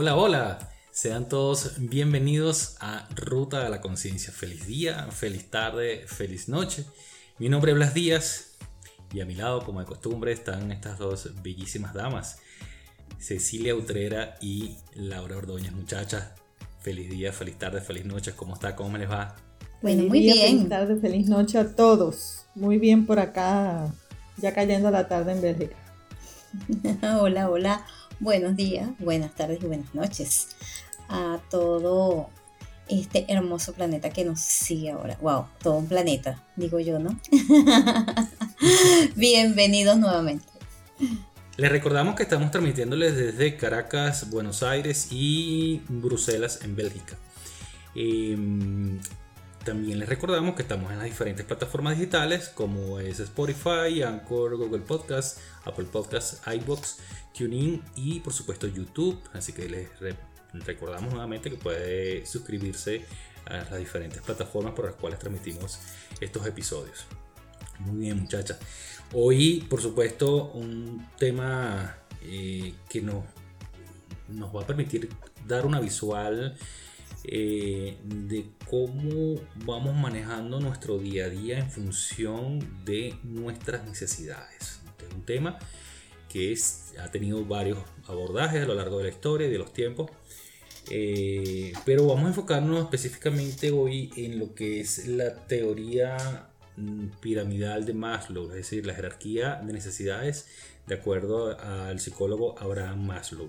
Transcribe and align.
Hola, 0.00 0.14
hola. 0.14 0.58
Sean 0.92 1.28
todos 1.28 1.72
bienvenidos 1.80 2.76
a 2.78 3.08
Ruta 3.16 3.64
de 3.64 3.68
la 3.68 3.80
Conciencia. 3.80 4.32
Feliz 4.32 4.64
día, 4.64 5.08
feliz 5.10 5.50
tarde, 5.50 6.04
feliz 6.06 6.48
noche. 6.48 6.84
Mi 7.40 7.48
nombre 7.48 7.72
es 7.72 7.76
Blas 7.76 7.94
Díaz 7.94 8.52
y 9.12 9.20
a 9.22 9.26
mi 9.26 9.34
lado, 9.34 9.64
como 9.64 9.80
de 9.80 9.86
costumbre, 9.86 10.30
están 10.30 10.70
estas 10.70 11.00
dos 11.00 11.42
bellísimas 11.42 11.94
damas. 11.94 12.38
Cecilia 13.18 13.74
Utrera 13.74 14.36
y 14.40 14.76
Laura 14.94 15.36
Ordóñez. 15.36 15.72
Muchachas, 15.72 16.28
feliz 16.78 17.10
día, 17.10 17.32
feliz 17.32 17.58
tarde, 17.58 17.80
feliz 17.80 18.04
noche. 18.04 18.34
¿Cómo 18.36 18.54
está? 18.54 18.76
¿Cómo 18.76 18.90
me 18.90 19.00
les 19.00 19.10
va? 19.10 19.34
Bueno, 19.82 20.04
muy 20.04 20.20
bien. 20.20 20.58
Feliz 20.58 20.68
tarde, 20.68 21.00
feliz 21.00 21.28
noche 21.28 21.58
a 21.58 21.74
todos. 21.74 22.46
Muy 22.54 22.78
bien 22.78 23.04
por 23.04 23.18
acá, 23.18 23.92
ya 24.36 24.54
cayendo 24.54 24.92
la 24.92 25.08
tarde 25.08 25.32
en 25.32 25.42
Bélgica. 25.42 25.76
hola, 27.20 27.50
hola. 27.50 27.84
Buenos 28.20 28.56
días, 28.56 28.90
buenas 28.98 29.32
tardes 29.36 29.62
y 29.62 29.66
buenas 29.66 29.94
noches 29.94 30.48
a 31.08 31.38
todo 31.50 32.28
este 32.88 33.32
hermoso 33.32 33.74
planeta 33.74 34.10
que 34.10 34.24
nos 34.24 34.40
sigue 34.40 34.90
ahora. 34.90 35.16
Wow, 35.20 35.46
todo 35.62 35.76
un 35.76 35.86
planeta, 35.86 36.42
digo 36.56 36.80
yo, 36.80 36.98
¿no? 36.98 37.16
Bienvenidos 39.14 39.98
nuevamente. 39.98 40.44
Les 41.56 41.70
recordamos 41.70 42.16
que 42.16 42.24
estamos 42.24 42.50
transmitiéndoles 42.50 43.16
desde 43.16 43.56
Caracas, 43.56 44.30
Buenos 44.30 44.64
Aires 44.64 45.08
y 45.12 45.80
Bruselas 45.88 46.58
en 46.62 46.74
Bélgica. 46.74 47.16
Em, 47.94 48.98
también 49.64 49.98
les 49.98 50.08
recordamos 50.08 50.56
que 50.56 50.62
estamos 50.62 50.90
en 50.90 50.98
las 50.98 51.06
diferentes 51.06 51.44
plataformas 51.44 51.96
digitales 51.96 52.48
como 52.48 53.00
es 53.00 53.20
Spotify, 53.20 54.02
Anchor, 54.02 54.56
Google 54.56 54.80
Podcast, 54.80 55.38
Apple 55.64 55.84
Podcast, 55.84 56.46
iBox, 56.46 56.96
TuneIn 57.38 57.82
y 57.94 58.20
por 58.20 58.32
supuesto 58.32 58.66
YouTube. 58.66 59.18
Así 59.32 59.52
que 59.52 59.68
les 59.68 59.88
recordamos 60.66 61.10
nuevamente 61.10 61.50
que 61.50 61.56
puede 61.56 62.26
suscribirse 62.26 63.04
a 63.46 63.58
las 63.58 63.78
diferentes 63.78 64.20
plataformas 64.22 64.74
por 64.74 64.86
las 64.86 64.94
cuales 64.94 65.18
transmitimos 65.18 65.78
estos 66.20 66.46
episodios. 66.46 67.06
Muy 67.78 68.00
bien 68.00 68.20
muchachas. 68.20 68.58
Hoy, 69.12 69.66
por 69.70 69.80
supuesto, 69.80 70.50
un 70.52 71.06
tema 71.18 71.96
eh, 72.22 72.74
que 72.88 73.00
nos, 73.00 73.24
nos 74.28 74.54
va 74.54 74.62
a 74.62 74.66
permitir 74.66 75.08
dar 75.46 75.64
una 75.64 75.80
visual 75.80 76.56
eh, 77.24 77.98
de 78.04 78.50
cómo 78.68 79.40
vamos 79.64 79.96
manejando 79.96 80.60
nuestro 80.60 80.98
día 80.98 81.26
a 81.26 81.28
día 81.28 81.58
en 81.58 81.70
función 81.70 82.84
de 82.84 83.18
nuestras 83.22 83.86
necesidades. 83.86 84.80
Este 84.90 85.06
es 85.06 85.14
un 85.14 85.22
tema 85.24 85.58
que 86.28 86.52
es, 86.52 86.94
ha 87.02 87.10
tenido 87.10 87.44
varios 87.44 87.78
abordajes 88.06 88.62
a 88.62 88.66
lo 88.66 88.74
largo 88.74 88.98
de 88.98 89.04
la 89.04 89.10
historia 89.10 89.46
y 89.46 89.50
de 89.50 89.58
los 89.58 89.72
tiempos. 89.72 90.10
Eh, 90.90 91.72
pero 91.84 92.06
vamos 92.06 92.24
a 92.24 92.28
enfocarnos 92.28 92.82
específicamente 92.82 93.70
hoy 93.70 94.10
en 94.16 94.38
lo 94.38 94.54
que 94.54 94.80
es 94.80 95.06
la 95.06 95.34
teoría 95.46 96.48
Mm, 96.78 97.08
piramidal 97.20 97.84
de 97.84 97.92
Maslow, 97.92 98.46
es 98.50 98.54
decir, 98.54 98.86
la 98.86 98.94
jerarquía 98.94 99.60
de 99.64 99.72
necesidades 99.72 100.46
de 100.86 100.94
acuerdo 100.94 101.58
al 101.58 101.98
psicólogo 101.98 102.54
Abraham 102.60 103.04
Maslow. 103.04 103.48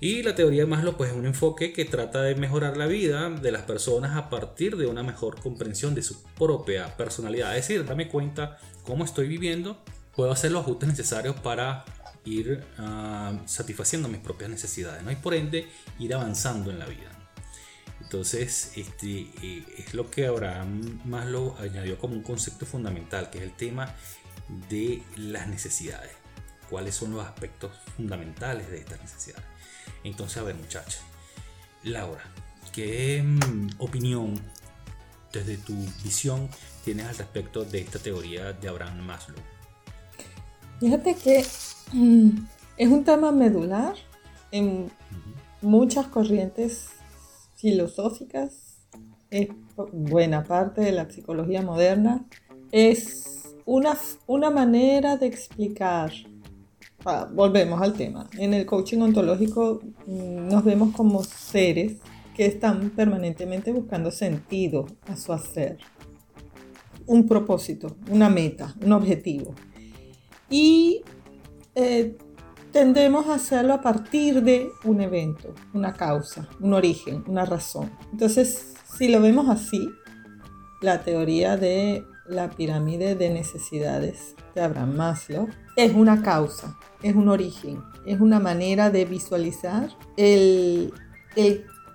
Y 0.00 0.22
la 0.22 0.34
teoría 0.34 0.64
de 0.64 0.66
Maslow 0.66 0.98
pues, 0.98 1.10
es 1.10 1.16
un 1.16 1.24
enfoque 1.24 1.72
que 1.72 1.86
trata 1.86 2.20
de 2.20 2.34
mejorar 2.34 2.76
la 2.76 2.86
vida 2.86 3.30
de 3.30 3.50
las 3.50 3.62
personas 3.62 4.18
a 4.18 4.28
partir 4.28 4.76
de 4.76 4.86
una 4.86 5.02
mejor 5.02 5.40
comprensión 5.40 5.94
de 5.94 6.02
su 6.02 6.22
propia 6.34 6.94
personalidad. 6.98 7.56
Es 7.56 7.68
decir, 7.68 7.86
dame 7.86 8.08
cuenta 8.08 8.58
cómo 8.82 9.04
estoy 9.04 9.26
viviendo, 9.26 9.82
puedo 10.16 10.32
hacer 10.32 10.52
los 10.52 10.62
ajustes 10.62 10.88
necesarios 10.88 11.36
para 11.36 11.84
ir 12.24 12.64
ah, 12.78 13.38
satisfaciendo 13.46 14.08
mis 14.08 14.20
propias 14.20 14.50
necesidades 14.50 15.02
¿no? 15.02 15.10
y 15.10 15.16
por 15.16 15.34
ende 15.34 15.68
ir 15.98 16.14
avanzando 16.14 16.70
en 16.70 16.78
la 16.78 16.86
vida. 16.86 17.10
Entonces, 18.00 18.72
este, 18.76 19.30
eh, 19.42 19.64
es 19.78 19.94
lo 19.94 20.10
que 20.10 20.26
Abraham 20.26 21.00
Maslow 21.04 21.56
añadió 21.58 21.98
como 21.98 22.14
un 22.14 22.22
concepto 22.22 22.66
fundamental, 22.66 23.30
que 23.30 23.38
es 23.38 23.44
el 23.44 23.56
tema 23.56 23.94
de 24.68 25.02
las 25.16 25.48
necesidades. 25.48 26.12
¿Cuáles 26.68 26.94
son 26.94 27.12
los 27.12 27.24
aspectos 27.24 27.72
fundamentales 27.96 28.70
de 28.70 28.78
estas 28.78 29.00
necesidades? 29.00 29.44
Entonces, 30.02 30.38
a 30.38 30.42
ver, 30.42 30.54
muchachos. 30.54 31.00
Laura, 31.82 32.22
¿qué 32.72 33.22
mm, 33.22 33.70
opinión 33.78 34.40
desde 35.32 35.58
tu 35.58 35.74
visión 36.02 36.48
tienes 36.84 37.06
al 37.06 37.16
respecto 37.16 37.64
de 37.64 37.80
esta 37.80 37.98
teoría 37.98 38.52
de 38.52 38.68
Abraham 38.68 39.00
Maslow? 39.00 39.53
Fíjate 40.84 41.14
que 41.14 41.42
mm, 41.94 42.28
es 42.76 42.88
un 42.90 43.04
tema 43.04 43.32
medular 43.32 43.94
en 44.50 44.90
muchas 45.62 46.08
corrientes 46.08 46.90
filosóficas, 47.56 48.76
es 49.30 49.48
buena 49.94 50.44
parte 50.44 50.82
de 50.82 50.92
la 50.92 51.10
psicología 51.10 51.62
moderna, 51.62 52.26
es 52.70 53.54
una, 53.64 53.96
una 54.26 54.50
manera 54.50 55.16
de 55.16 55.24
explicar, 55.24 56.12
volvemos 57.32 57.80
al 57.80 57.94
tema, 57.94 58.28
en 58.36 58.52
el 58.52 58.66
coaching 58.66 58.98
ontológico 58.98 59.80
mm, 60.06 60.48
nos 60.48 60.64
vemos 60.64 60.94
como 60.94 61.24
seres 61.24 61.94
que 62.36 62.44
están 62.44 62.90
permanentemente 62.90 63.72
buscando 63.72 64.10
sentido 64.10 64.84
a 65.06 65.16
su 65.16 65.32
hacer, 65.32 65.78
un 67.06 67.26
propósito, 67.26 67.96
una 68.10 68.28
meta, 68.28 68.74
un 68.82 68.92
objetivo. 68.92 69.54
Y 70.56 71.02
eh, 71.74 72.16
tendemos 72.70 73.26
a 73.26 73.34
hacerlo 73.34 73.74
a 73.74 73.80
partir 73.80 74.40
de 74.40 74.70
un 74.84 75.00
evento, 75.00 75.52
una 75.72 75.94
causa, 75.94 76.48
un 76.60 76.74
origen, 76.74 77.24
una 77.26 77.44
razón. 77.44 77.90
Entonces, 78.12 78.72
si 78.96 79.08
lo 79.08 79.20
vemos 79.20 79.48
así, 79.48 79.90
la 80.80 81.02
teoría 81.02 81.56
de 81.56 82.04
la 82.28 82.50
pirámide 82.50 83.16
de 83.16 83.30
necesidades 83.30 84.36
de 84.54 84.60
Abraham 84.62 84.94
Maslow 84.94 85.48
es 85.74 85.92
una 85.92 86.22
causa, 86.22 86.78
es 87.02 87.16
un 87.16 87.28
origen, 87.28 87.82
es 88.06 88.20
una 88.20 88.38
manera 88.38 88.90
de 88.90 89.06
visualizar 89.06 89.88
el, 90.16 90.94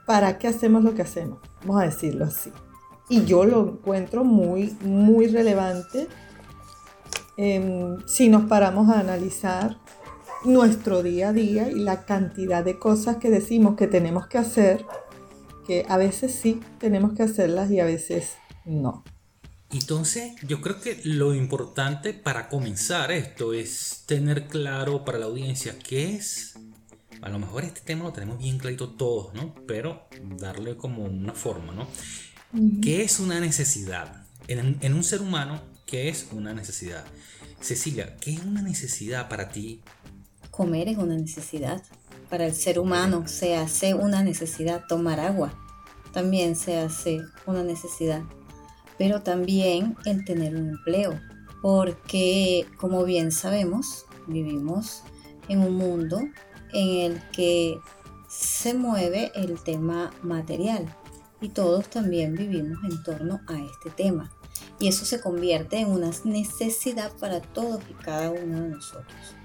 para 0.06 0.38
qué 0.38 0.50
hacemos 0.50 0.84
lo 0.84 0.96
que 0.96 1.04
hacemos, 1.04 1.40
vamos 1.62 1.82
a 1.82 1.86
decirlo 1.86 2.26
así. 2.26 2.52
Y 3.08 3.24
yo 3.24 3.46
lo 3.46 3.70
encuentro 3.70 4.26
muy, 4.26 4.76
muy 4.82 5.28
relevante 5.28 6.10
em, 7.42 7.98
si 8.06 8.28
nos 8.28 8.50
paramos 8.50 8.90
a 8.90 9.00
analizar 9.00 9.78
nuestro 10.44 11.02
día 11.04 11.30
a 11.30 11.34
día 11.34 11.70
y 11.70 11.80
la 11.80 12.04
cantidad 12.04 12.66
de 12.66 12.78
cosas 12.78 13.16
que 13.16 13.30
decimos 13.30 13.78
que 13.78 13.88
tenemos 13.88 14.28
que 14.28 14.38
hacer, 14.38 14.86
que 15.66 15.86
a 15.88 15.96
veces 15.96 16.36
sí 16.36 16.60
tenemos 16.80 17.14
que 17.14 17.24
hacerlas 17.24 17.72
y 17.72 17.80
a 17.80 17.86
veces 17.86 18.34
no. 18.66 19.06
Entonces, 19.72 20.34
yo 20.46 20.60
creo 20.60 20.82
que 20.82 21.00
lo 21.06 21.34
importante 21.34 22.14
para 22.14 22.50
comenzar 22.50 23.10
esto 23.12 23.54
es 23.54 24.04
tener 24.06 24.48
claro 24.48 25.06
para 25.06 25.18
la 25.18 25.28
audiencia 25.28 25.80
qué 25.80 26.16
es. 26.16 26.58
A 27.22 27.30
lo 27.30 27.40
mejor 27.40 27.64
este 27.64 27.80
tema 27.80 28.04
lo 28.04 28.12
tenemos 28.12 28.38
bien 28.38 28.58
clarito 28.58 28.90
todos, 28.90 29.34
¿no? 29.34 29.56
Pero 29.66 30.10
darle 30.38 30.76
como 30.76 31.06
una 31.06 31.34
forma, 31.34 31.74
¿no? 31.74 31.88
¿Qué 32.82 33.04
es 33.04 33.20
una 33.20 33.40
necesidad? 33.40 34.26
En, 34.48 34.78
en 34.82 34.94
un 34.94 35.04
ser 35.06 35.22
humano, 35.22 35.62
¿qué 35.90 36.08
es 36.08 36.28
una 36.32 36.54
necesidad? 36.54 37.04
Cecilia, 37.60 38.16
¿qué 38.18 38.34
es 38.34 38.44
una 38.44 38.62
necesidad 38.62 39.28
para 39.28 39.50
ti 39.50 39.82
Comer 40.52 40.90
es 40.90 40.98
una 40.98 41.16
necesidad. 41.16 41.82
Para 42.30 42.46
el 42.46 42.54
ser 42.54 42.80
humano 42.80 43.28
se 43.28 43.56
hace 43.56 43.94
una 43.94 44.24
necesidad 44.24 44.84
tomar 44.88 45.20
agua. 45.20 45.54
También 46.14 46.56
se 46.56 46.78
hace 46.78 47.22
una 47.48 47.64
necesidad. 47.64 48.22
Pero 48.98 49.22
también 49.22 49.96
el 50.06 50.26
tener 50.26 50.56
un 50.56 50.70
empleo. 50.70 51.20
Porque, 51.62 52.68
como 52.78 53.04
bien 53.04 53.32
sabemos, 53.32 54.06
vivimos 54.28 55.04
en 55.48 55.60
un 55.60 55.76
mundo 55.76 56.20
en 56.74 57.14
el 57.14 57.22
que 57.32 57.80
se 58.28 58.74
mueve 58.74 59.32
el 59.36 59.64
tema 59.64 60.12
material. 60.22 60.94
Y 61.42 61.50
todos 61.50 61.90
también 61.90 62.36
vivimos 62.36 62.78
en 62.84 63.02
torno 63.04 63.40
a 63.48 63.58
este 63.58 63.90
tema. 63.92 64.30
Y 64.80 64.88
eso 64.88 65.06
se 65.06 65.20
convierte 65.20 65.80
en 65.80 65.90
una 65.90 66.12
necesidad 66.24 67.12
para 67.18 67.42
todos 67.42 67.82
y 67.90 67.94
cada 67.94 68.32
uno 68.32 68.62
de 68.62 68.70
nosotros. 68.70 69.36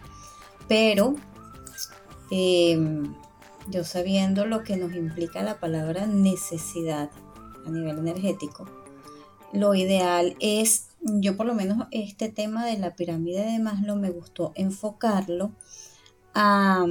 Pero 0.68 1.16
em, 2.30 3.14
yo 3.68 3.84
sabiendo 3.84 4.46
lo 4.46 4.62
que 4.62 4.76
nos 4.76 4.94
implica 4.94 5.42
la 5.42 5.58
palabra 5.58 6.06
necesidad 6.06 7.10
a 7.66 7.70
nivel 7.70 7.98
energético, 7.98 8.66
lo 9.52 9.74
ideal 9.74 10.36
es, 10.40 10.88
yo 11.00 11.36
por 11.36 11.46
lo 11.46 11.54
menos 11.54 11.86
este 11.90 12.28
tema 12.28 12.66
de 12.66 12.78
la 12.78 12.94
pirámide 12.94 13.44
de 13.44 13.58
Maslow 13.58 13.96
me 13.96 14.10
gustó 14.10 14.52
enfocarlo 14.56 15.52
a 16.34 16.86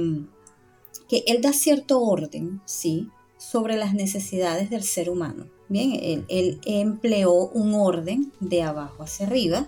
que 1.08 1.24
él 1.26 1.42
da 1.42 1.52
cierto 1.52 2.00
orden, 2.00 2.62
sí, 2.64 3.10
sobre 3.36 3.76
las 3.76 3.94
necesidades 3.94 4.70
del 4.70 4.82
ser 4.82 5.10
humano. 5.10 5.46
Bien, 5.68 6.24
él, 6.28 6.60
empleó 6.66 7.32
un 7.32 7.74
orden 7.74 8.32
de 8.40 8.62
abajo 8.62 9.02
hacia 9.02 9.26
arriba 9.26 9.66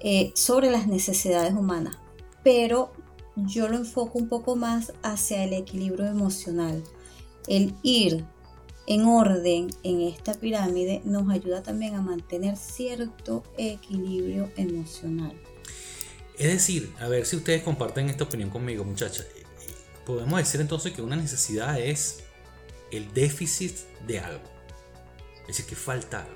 eh, 0.00 0.32
sobre 0.34 0.70
las 0.70 0.86
necesidades 0.86 1.52
humanas, 1.52 1.96
pero 2.44 2.92
yo 3.36 3.68
lo 3.68 3.76
enfoco 3.76 4.18
un 4.18 4.28
poco 4.28 4.56
más 4.56 4.92
hacia 5.02 5.44
el 5.44 5.52
equilibrio 5.52 6.06
emocional. 6.06 6.82
El 7.48 7.74
ir 7.82 8.24
en 8.86 9.04
orden 9.04 9.68
en 9.82 10.00
esta 10.02 10.34
pirámide 10.34 11.02
nos 11.04 11.28
ayuda 11.28 11.62
también 11.62 11.96
a 11.96 12.02
mantener 12.02 12.56
cierto 12.56 13.42
equilibrio 13.58 14.50
emocional. 14.56 15.32
Es 16.38 16.52
decir, 16.52 16.92
a 17.00 17.08
ver 17.08 17.26
si 17.26 17.36
ustedes 17.36 17.62
comparten 17.62 18.08
esta 18.08 18.24
opinión 18.24 18.50
conmigo, 18.50 18.84
muchachas. 18.84 19.26
Podemos 20.04 20.38
decir 20.38 20.60
entonces 20.60 20.92
que 20.92 21.02
una 21.02 21.16
necesidad 21.16 21.80
es 21.80 22.20
el 22.92 23.12
déficit 23.12 23.74
de 24.06 24.20
algo. 24.20 24.55
Es 25.48 25.56
decir, 25.56 25.66
que 25.66 25.76
falta. 25.76 26.26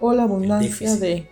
O 0.00 0.12
la 0.12 0.24
abundancia 0.24 0.96
de. 0.96 1.28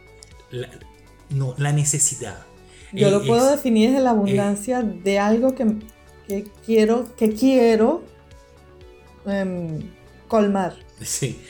no, 1.30 1.54
la 1.56 1.72
necesidad. 1.72 2.48
Yo 2.92 3.10
lo 3.10 3.24
puedo 3.24 3.50
definir 3.50 3.90
desde 3.90 4.02
la 4.02 4.10
abundancia 4.10 4.82
de 4.82 5.18
algo 5.18 5.54
que, 5.54 5.66
quiero, 6.64 7.14
que 7.16 7.32
quiero 7.32 8.02
em, 9.26 9.90
colmar. 10.26 10.74
Sí, 11.02 11.40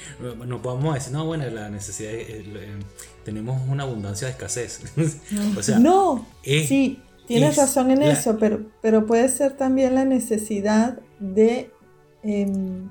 no 0.46 0.60
podemos 0.60 0.94
decir, 0.94 1.12
no, 1.12 1.24
bueno, 1.24 1.48
la 1.48 1.70
necesidad, 1.70 2.12
em, 2.12 2.80
tenemos 3.24 3.60
una 3.68 3.84
abundancia 3.84 4.26
de 4.26 4.32
escasez. 4.32 4.80
o 5.56 5.62
sea, 5.62 5.78
no, 5.78 6.26
sí, 6.42 7.00
tienes 7.26 7.56
razón 7.56 7.90
en 7.90 8.02
eso, 8.02 8.36
pero, 8.38 8.62
pero 8.82 9.06
puede 9.06 9.28
ser 9.28 9.56
también 9.56 9.94
la 9.94 10.04
necesidad 10.04 10.98
de 11.20 11.70
em, 12.22 12.88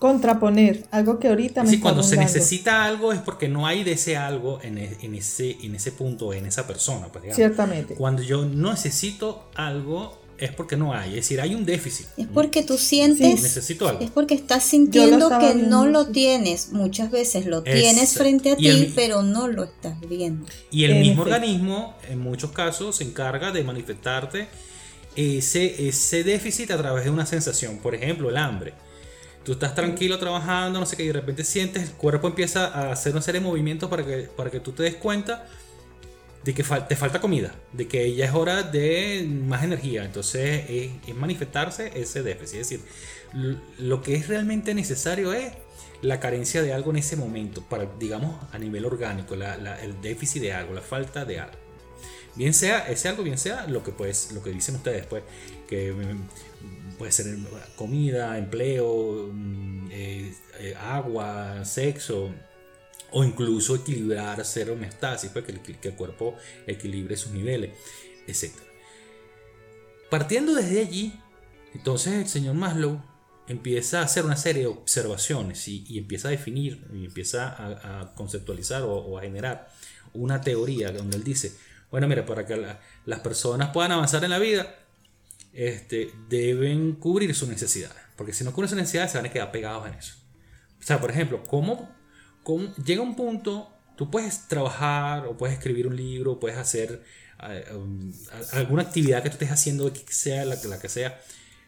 contraponer 0.00 0.86
algo 0.90 1.18
que 1.18 1.28
ahorita 1.28 1.62
me 1.62 1.72
sí, 1.72 1.78
cuando 1.78 2.02
se 2.02 2.16
necesita 2.16 2.84
algo 2.84 3.12
es 3.12 3.20
porque 3.20 3.48
no 3.48 3.66
hay 3.66 3.84
de 3.84 3.92
ese 3.92 4.16
algo 4.16 4.58
en, 4.62 4.78
e, 4.78 4.96
en, 5.02 5.14
ese, 5.14 5.58
en 5.62 5.74
ese 5.74 5.92
punto, 5.92 6.32
en 6.32 6.46
esa 6.46 6.66
persona. 6.66 7.08
Pues, 7.08 7.36
Ciertamente. 7.36 7.94
Cuando 7.96 8.22
yo 8.22 8.46
no 8.46 8.70
necesito 8.70 9.50
algo 9.54 10.18
es 10.38 10.52
porque 10.52 10.78
no 10.78 10.94
hay, 10.94 11.10
es 11.10 11.16
decir, 11.16 11.38
hay 11.38 11.54
un 11.54 11.66
déficit. 11.66 12.06
Es 12.16 12.26
porque 12.28 12.62
tú 12.62 12.78
sientes, 12.78 13.42
necesito 13.42 13.86
algo. 13.86 14.00
es 14.00 14.10
porque 14.10 14.32
estás 14.32 14.64
sintiendo 14.64 15.28
que 15.38 15.54
no 15.54 15.86
lo 15.86 16.06
tienes. 16.06 16.72
Muchas 16.72 17.10
veces 17.10 17.44
lo 17.44 17.62
tienes 17.62 18.14
frente 18.14 18.52
a 18.52 18.56
ti, 18.56 18.90
pero 18.94 19.22
no 19.22 19.48
lo 19.48 19.64
estás 19.64 20.00
viendo. 20.08 20.46
Y 20.70 20.84
el 20.84 20.94
mismo 20.98 21.24
organismo, 21.24 21.94
en 22.08 22.20
muchos 22.20 22.52
casos, 22.52 22.96
se 22.96 23.04
encarga 23.04 23.52
de 23.52 23.62
manifestarte 23.64 24.48
ese, 25.14 25.88
ese 25.88 26.24
déficit 26.24 26.70
a 26.70 26.78
través 26.78 27.04
de 27.04 27.10
una 27.10 27.26
sensación. 27.26 27.76
Por 27.80 27.94
ejemplo, 27.94 28.30
el 28.30 28.38
hambre 28.38 28.72
Tú 29.44 29.52
estás 29.52 29.74
tranquilo 29.74 30.18
trabajando, 30.18 30.78
no 30.80 30.86
sé 30.86 30.96
qué, 30.96 31.04
y 31.04 31.06
de 31.08 31.14
repente 31.14 31.44
sientes, 31.44 31.82
el 31.82 31.94
cuerpo 31.94 32.28
empieza 32.28 32.66
a 32.66 32.92
hacer 32.92 33.12
una 33.12 33.22
serie 33.22 33.40
de 33.40 33.46
movimientos 33.46 33.88
para 33.88 34.04
que, 34.04 34.28
para 34.36 34.50
que 34.50 34.60
tú 34.60 34.72
te 34.72 34.82
des 34.82 34.96
cuenta 34.96 35.46
de 36.44 36.54
que 36.54 36.62
te 36.62 36.96
falta 36.96 37.20
comida, 37.20 37.54
de 37.72 37.86
que 37.86 38.14
ya 38.14 38.24
es 38.24 38.34
hora 38.34 38.62
de 38.62 39.26
más 39.28 39.62
energía. 39.62 40.04
Entonces 40.04 40.64
es, 40.68 41.14
manifestarse 41.14 41.92
ese 41.94 42.22
déficit. 42.22 42.60
Es 42.60 42.68
decir, 42.68 42.80
lo 43.78 44.02
que 44.02 44.14
es 44.14 44.28
realmente 44.28 44.74
necesario 44.74 45.32
es 45.32 45.52
la 46.02 46.18
carencia 46.18 46.62
de 46.62 46.72
algo 46.72 46.90
en 46.90 46.96
ese 46.96 47.16
momento, 47.16 47.62
para, 47.62 47.86
digamos, 47.98 48.42
a 48.52 48.58
nivel 48.58 48.86
orgánico, 48.86 49.34
el 49.34 50.00
déficit 50.00 50.42
de 50.42 50.52
algo, 50.52 50.74
la 50.74 50.80
falta 50.80 51.24
de 51.24 51.40
algo. 51.40 51.58
Bien 52.36 52.54
sea 52.54 52.88
ese 52.88 53.08
algo, 53.08 53.22
bien 53.22 53.36
sea 53.36 53.66
lo 53.66 53.82
que, 53.82 53.92
pues, 53.92 54.32
lo 54.32 54.42
que 54.42 54.50
dicen 54.50 54.76
ustedes, 54.76 55.04
pues, 55.06 55.22
que 55.68 55.94
puede 57.00 57.12
ser 57.12 57.34
comida, 57.76 58.36
empleo, 58.36 59.30
mm, 59.32 59.88
eh, 59.90 60.34
eh, 60.58 60.74
agua, 60.78 61.64
sexo, 61.64 62.30
o 63.10 63.24
incluso 63.24 63.74
equilibrar, 63.74 64.38
hacer 64.38 64.70
homeostasis, 64.70 65.30
pues, 65.30 65.46
que 65.46 65.88
el, 65.88 65.94
cuerpo 65.94 66.36
equilibre 66.66 67.16
sus 67.16 67.32
niveles, 67.32 67.70
etc. 68.26 68.52
Partiendo 70.10 70.54
desde 70.54 70.82
allí, 70.82 71.18
entonces 71.72 72.12
el 72.12 72.28
señor 72.28 72.54
Maslow 72.54 73.02
empieza 73.48 74.00
a 74.00 74.02
hacer 74.02 74.26
una 74.26 74.36
serie 74.36 74.64
de 74.64 74.68
observaciones 74.68 75.68
y, 75.68 75.96
empieza 75.96 76.28
a 76.28 76.32
definir, 76.32 76.86
y 76.92 77.06
empieza 77.06 77.48
a, 77.48 78.14
conceptualizar 78.14 78.82
o, 78.82 79.16
a 79.16 79.22
generar 79.22 79.70
una 80.12 80.42
teoría 80.42 80.92
donde 80.92 81.16
él 81.16 81.24
dice, 81.24 81.56
bueno, 81.90 82.06
mira, 82.06 82.26
para 82.26 82.44
que 82.44 82.62
las 83.06 83.20
personas 83.20 83.70
puedan 83.70 83.92
avanzar 83.92 84.22
en 84.22 84.30
la 84.30 84.38
vida, 84.38 84.76
este, 85.52 86.12
deben 86.28 86.92
cubrir 86.92 87.34
sus 87.34 87.48
necesidades. 87.48 87.96
Porque 88.16 88.32
si 88.32 88.44
no 88.44 88.52
cubren 88.52 88.68
sus 88.68 88.78
necesidades, 88.78 89.12
se 89.12 89.18
van 89.18 89.26
a 89.26 89.30
quedar 89.30 89.50
pegados 89.52 89.86
en 89.88 89.94
eso. 89.94 90.14
O 90.78 90.82
sea, 90.82 91.00
por 91.00 91.10
ejemplo, 91.10 91.42
¿cómo, 91.44 91.90
llega 92.84 93.02
un 93.02 93.16
punto, 93.16 93.70
tú 93.96 94.10
puedes 94.10 94.48
trabajar 94.48 95.26
o 95.26 95.36
puedes 95.36 95.56
escribir 95.56 95.86
un 95.86 95.96
libro, 95.96 96.40
puedes 96.40 96.58
hacer 96.58 97.02
eh, 97.48 97.64
um, 97.74 98.12
alguna 98.52 98.82
actividad 98.82 99.22
que 99.22 99.30
tú 99.30 99.34
estés 99.34 99.50
haciendo, 99.50 99.92
que 99.92 100.04
sea 100.08 100.44
la 100.44 100.58
que 100.78 100.88
sea, 100.88 101.20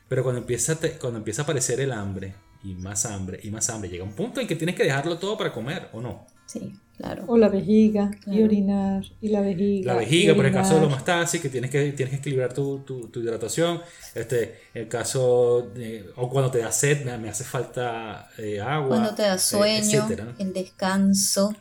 pero 0.09 0.23
cuando 0.23 0.41
empieza, 0.41 0.77
cuando 0.99 1.19
empieza 1.19 1.43
a 1.43 1.45
aparecer 1.45 1.81
el 1.81 1.93
hambre, 1.93 2.35
y 2.65 2.75
más 2.75 3.07
hambre, 3.07 3.41
y 3.43 3.51
más 3.51 3.69
hambre, 3.71 3.91
llega 3.91 4.05
un 4.05 4.13
punto 4.13 4.41
en 4.41 4.47
que 4.47 4.57
tienes 4.57 4.77
que 4.77 4.85
dejarlo 4.85 5.19
todo 5.19 5.37
para 5.37 5.53
comer, 5.53 5.89
¿o 5.93 6.01
no? 6.01 6.27
Sí. 6.53 6.73
Claro. 6.99 7.25
O 7.27 7.37
la 7.37 7.49
vejiga 7.49 8.11
y 8.27 8.43
orinar 8.43 9.03
y 9.21 9.29
la 9.29 9.41
vejiga. 9.41 9.95
La 9.95 9.99
vejiga, 9.99 10.35
por 10.35 10.47
el 10.47 10.53
caso 10.53 10.75
de 10.75 10.83
los 10.83 11.03
que 11.31 11.49
tienes 11.49 11.71
que, 11.71 11.93
tienes 11.93 12.11
que 12.13 12.19
equilibrar 12.19 12.53
tu, 12.53 12.81
tu, 12.81 13.21
hidratación. 13.21 13.81
Este, 14.15 14.61
el 14.75 14.87
caso, 14.89 15.71
de, 15.75 16.09
o 16.17 16.29
cuando 16.29 16.51
te 16.51 16.59
da 16.59 16.71
sed, 16.71 17.05
me, 17.19 17.29
hace 17.29 17.45
falta 17.45 18.29
eh, 18.39 18.61
agua. 18.61 18.89
Cuando 18.89 19.15
te 19.15 19.23
da 19.23 19.35
eh, 19.35 19.39
sueño, 19.39 20.07
el 20.39 20.53
descanso. 20.53 21.57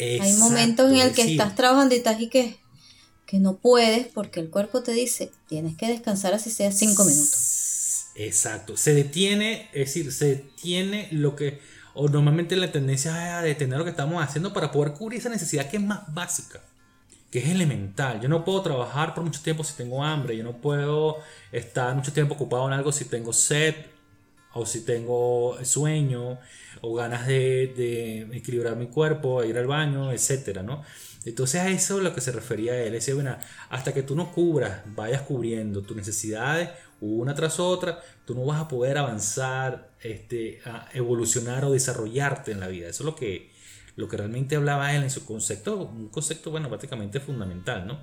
Hay 0.00 0.32
momentos 0.38 0.90
en 0.90 0.98
el 0.98 1.12
que 1.12 1.22
estás 1.22 1.54
trabajando 1.54 1.94
y 1.94 1.98
estás 1.98 2.20
y 2.20 2.28
que, 2.28 2.56
que 3.24 3.38
no 3.38 3.58
puedes 3.58 4.08
porque 4.08 4.40
el 4.40 4.50
cuerpo 4.50 4.82
te 4.82 4.92
dice, 4.92 5.30
tienes 5.48 5.76
que 5.76 5.86
descansar 5.86 6.34
así 6.34 6.50
sea 6.50 6.72
cinco 6.72 7.04
minutos. 7.04 7.52
Exacto. 8.16 8.76
Se 8.76 8.94
detiene, 8.94 9.68
es 9.72 9.86
decir, 9.86 10.12
se 10.12 10.26
detiene 10.26 11.08
lo 11.12 11.36
que 11.36 11.60
o 11.94 12.08
normalmente 12.08 12.56
la 12.56 12.72
tendencia 12.72 13.10
es 13.28 13.34
a 13.34 13.42
detener 13.42 13.78
lo 13.78 13.84
que 13.84 13.90
estamos 13.90 14.22
haciendo 14.22 14.52
para 14.52 14.70
poder 14.70 14.94
cubrir 14.94 15.20
esa 15.20 15.28
necesidad 15.28 15.70
que 15.70 15.76
es 15.76 15.82
más 15.82 16.12
básica, 16.12 16.60
que 17.30 17.40
es 17.40 17.48
elemental. 17.48 18.20
Yo 18.20 18.28
no 18.28 18.44
puedo 18.44 18.62
trabajar 18.62 19.14
por 19.14 19.24
mucho 19.24 19.42
tiempo 19.42 19.64
si 19.64 19.74
tengo 19.74 20.02
hambre, 20.02 20.36
yo 20.36 20.44
no 20.44 20.56
puedo 20.58 21.18
estar 21.50 21.94
mucho 21.94 22.12
tiempo 22.12 22.34
ocupado 22.34 22.66
en 22.66 22.74
algo 22.74 22.92
si 22.92 23.04
tengo 23.04 23.32
sed 23.32 23.74
o 24.54 24.66
si 24.66 24.84
tengo 24.84 25.56
sueño 25.64 26.38
o 26.82 26.94
ganas 26.94 27.26
de, 27.26 28.28
equilibrar 28.32 28.76
mi 28.76 28.86
cuerpo, 28.86 29.44
ir 29.44 29.56
al 29.56 29.66
baño, 29.66 30.12
etcétera, 30.12 30.62
¿no? 30.62 30.82
Entonces 31.24 31.60
a 31.60 31.68
eso 31.68 31.98
es 31.98 32.02
lo 32.02 32.14
que 32.14 32.20
se 32.20 32.32
refería 32.32 32.82
él. 32.82 32.92
Decía, 32.92 33.14
bueno, 33.14 33.36
hasta 33.70 33.94
que 33.94 34.02
tú 34.02 34.16
no 34.16 34.32
cubras, 34.32 34.82
vayas 34.86 35.22
cubriendo 35.22 35.82
tus 35.82 35.96
necesidades 35.96 36.70
una 37.02 37.34
tras 37.34 37.58
otra, 37.58 38.00
tú 38.24 38.34
no 38.34 38.44
vas 38.46 38.60
a 38.60 38.68
poder 38.68 38.96
avanzar, 38.96 39.90
este, 40.02 40.60
evolucionar 40.92 41.64
o 41.64 41.72
desarrollarte 41.72 42.52
en 42.52 42.60
la 42.60 42.68
vida. 42.68 42.88
Eso 42.88 43.02
es 43.02 43.06
lo 43.06 43.16
que, 43.16 43.50
lo 43.96 44.08
que 44.08 44.16
realmente 44.16 44.56
hablaba 44.56 44.94
él 44.94 45.02
en 45.02 45.10
su 45.10 45.24
concepto, 45.24 45.76
un 45.76 46.08
concepto, 46.08 46.50
bueno, 46.50 46.68
prácticamente 46.68 47.20
fundamental, 47.20 47.86
¿no? 47.86 48.02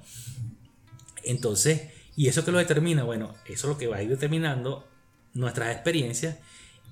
Entonces, 1.23 1.89
¿y 2.15 2.27
eso 2.27 2.45
que 2.45 2.51
lo 2.51 2.57
determina? 2.57 3.03
Bueno, 3.03 3.35
eso 3.45 3.67
es 3.67 3.73
lo 3.73 3.77
que 3.77 3.87
va 3.87 3.97
a 3.97 4.03
ir 4.03 4.09
determinando 4.09 4.87
nuestras 5.33 5.73
experiencias 5.73 6.37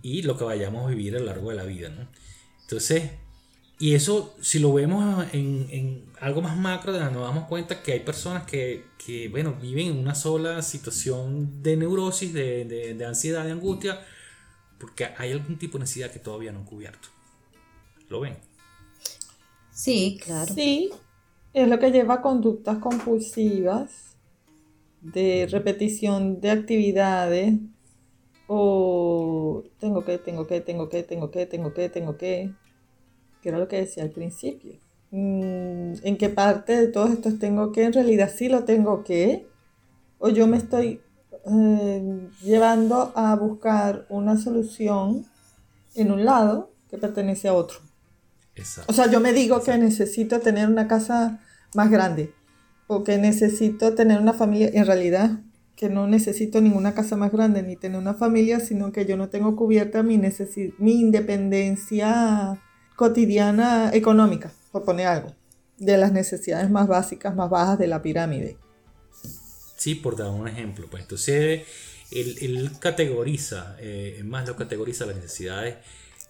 y 0.02 0.22
lo 0.22 0.38
que 0.38 0.44
vayamos 0.44 0.86
a 0.86 0.90
vivir 0.90 1.16
a 1.16 1.20
lo 1.20 1.26
largo 1.26 1.50
de 1.50 1.56
la 1.56 1.64
vida, 1.64 1.90
¿no? 1.90 2.08
Entonces, 2.62 3.12
y 3.80 3.94
eso, 3.94 4.36
si 4.42 4.58
lo 4.58 4.74
vemos 4.74 5.26
en, 5.34 6.06
algo 6.20 6.42
más 6.42 6.58
macro, 6.58 6.92
nos 6.94 7.22
damos 7.22 7.48
cuenta 7.48 7.84
que 7.84 7.94
hay 7.94 8.00
personas 8.00 8.44
que, 8.46 8.86
bueno, 9.30 9.56
viven 9.62 9.88
en 9.88 9.98
una 10.00 10.16
sola 10.16 10.64
situación 10.64 11.62
de 11.62 11.78
neurosis, 11.78 12.34
de, 12.34 13.06
ansiedad, 13.08 13.46
de 13.46 13.52
angustia, 13.52 14.04
porque 14.80 15.08
hay 15.18 15.32
algún 15.32 15.58
tipo 15.58 15.78
de 15.78 15.84
necesidad 15.84 16.12
que 16.12 16.20
todavía 16.20 16.52
no 16.52 16.60
han 16.60 16.66
cubierto. 16.66 17.10
¿Lo 18.10 18.20
ven? 18.20 18.38
Sí, 19.72 20.20
claro. 20.24 20.54
Sí, 20.54 20.92
es 21.54 21.68
lo 21.68 21.80
que 21.80 21.92
lleva 21.92 22.16
a 22.16 22.22
conductas 22.22 22.78
compulsivas 22.80 24.16
de 25.02 25.48
repetición 25.50 26.42
de 26.42 26.52
actividades 26.52 27.54
o 28.48 29.64
tengo 29.80 30.04
que, 30.04 30.18
tengo 30.18 30.48
que, 30.48 30.62
tengo 30.62 30.90
que, 30.90 31.04
tengo 31.04 31.32
que, 31.32 31.46
tengo 31.46 31.74
que, 31.74 31.90
tengo 31.90 32.18
que 32.18 32.54
que 33.42 33.50
era 33.50 33.60
lo 33.60 33.68
que 33.68 33.78
decía 33.78 34.04
al 34.04 34.12
principio. 34.12 34.74
Mm, 35.12 35.94
¿En 36.04 36.18
qué 36.18 36.30
parte 36.30 36.76
de 36.76 36.88
todos 36.88 37.12
estos 37.12 37.40
tengo 37.40 37.72
que? 37.72 37.84
En 37.84 37.94
realidad 37.94 38.32
sí 38.34 38.50
lo 38.50 38.64
tengo 38.64 39.04
que. 39.04 39.48
O 40.20 40.30
yo 40.30 40.48
me 40.48 40.58
estoy 40.58 41.02
eh, 41.50 42.30
llevando 42.44 43.12
a 43.16 43.36
buscar 43.36 44.06
una 44.10 44.38
solución 44.38 45.26
en 45.96 46.12
un 46.12 46.26
lado 46.26 46.72
que 46.90 46.98
pertenece 46.98 47.48
a 47.48 47.54
otro. 47.54 47.80
O 48.88 48.94
sea, 48.94 49.10
yo 49.10 49.20
me 49.20 49.34
digo 49.34 49.62
que 49.62 49.78
necesito 49.78 50.40
tener 50.40 50.68
una 50.68 50.88
casa 50.88 51.40
más 51.76 51.92
grande 51.92 52.34
o 52.88 53.04
que 53.04 53.18
necesito 53.18 53.94
tener 53.94 54.20
una 54.20 54.34
familia. 54.34 54.72
En 54.74 54.86
realidad, 54.86 55.42
que 55.76 55.90
no 55.90 56.08
necesito 56.08 56.60
ninguna 56.60 56.96
casa 56.96 57.16
más 57.16 57.32
grande 57.32 57.62
ni 57.62 57.76
tener 57.76 58.00
una 58.00 58.16
familia, 58.16 58.60
sino 58.60 58.92
que 58.92 59.06
yo 59.06 59.16
no 59.16 59.30
tengo 59.30 59.56
cubierta 59.56 60.02
mi, 60.02 60.20
mi 60.80 61.00
independencia 61.00 62.60
cotidiana 62.96 63.92
económica, 63.94 64.52
por 64.72 64.84
poner 64.86 65.06
algo, 65.08 65.36
de 65.78 65.98
las 65.98 66.12
necesidades 66.12 66.72
más 66.72 66.88
básicas, 66.88 67.36
más 67.36 67.50
bajas 67.50 67.78
de 67.78 67.88
la 67.88 68.02
pirámide. 68.02 68.58
Sí, 69.78 69.96
por 69.96 70.18
dar 70.18 70.30
un 70.30 70.48
ejemplo. 70.48 70.88
Pues 70.90 71.04
entonces 71.04 71.66
él, 72.12 72.72
categoriza, 72.80 73.78
eh, 73.80 74.22
más 74.26 74.48
lo 74.48 74.56
categoriza 74.56 75.06
las 75.06 75.16
necesidades, 75.16 75.78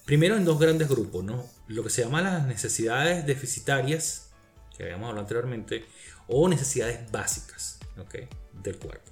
primero 0.06 0.36
en 0.36 0.46
dos 0.46 0.60
grandes 0.60 0.90
grupos, 0.90 1.24
¿no? 1.24 1.50
Lo 1.68 1.84
que 1.84 1.90
se 1.90 2.04
llama 2.04 2.22
las 2.22 2.46
necesidades 2.46 3.26
deficitarias, 3.26 4.30
que 4.76 4.84
habíamos 4.84 5.10
hablado 5.10 5.22
anteriormente, 5.22 5.86
o 6.28 6.48
necesidades 6.50 7.10
básicas, 7.12 7.80
¿ok? 7.98 8.16
Del 8.64 8.78
cuerpo. 8.78 9.12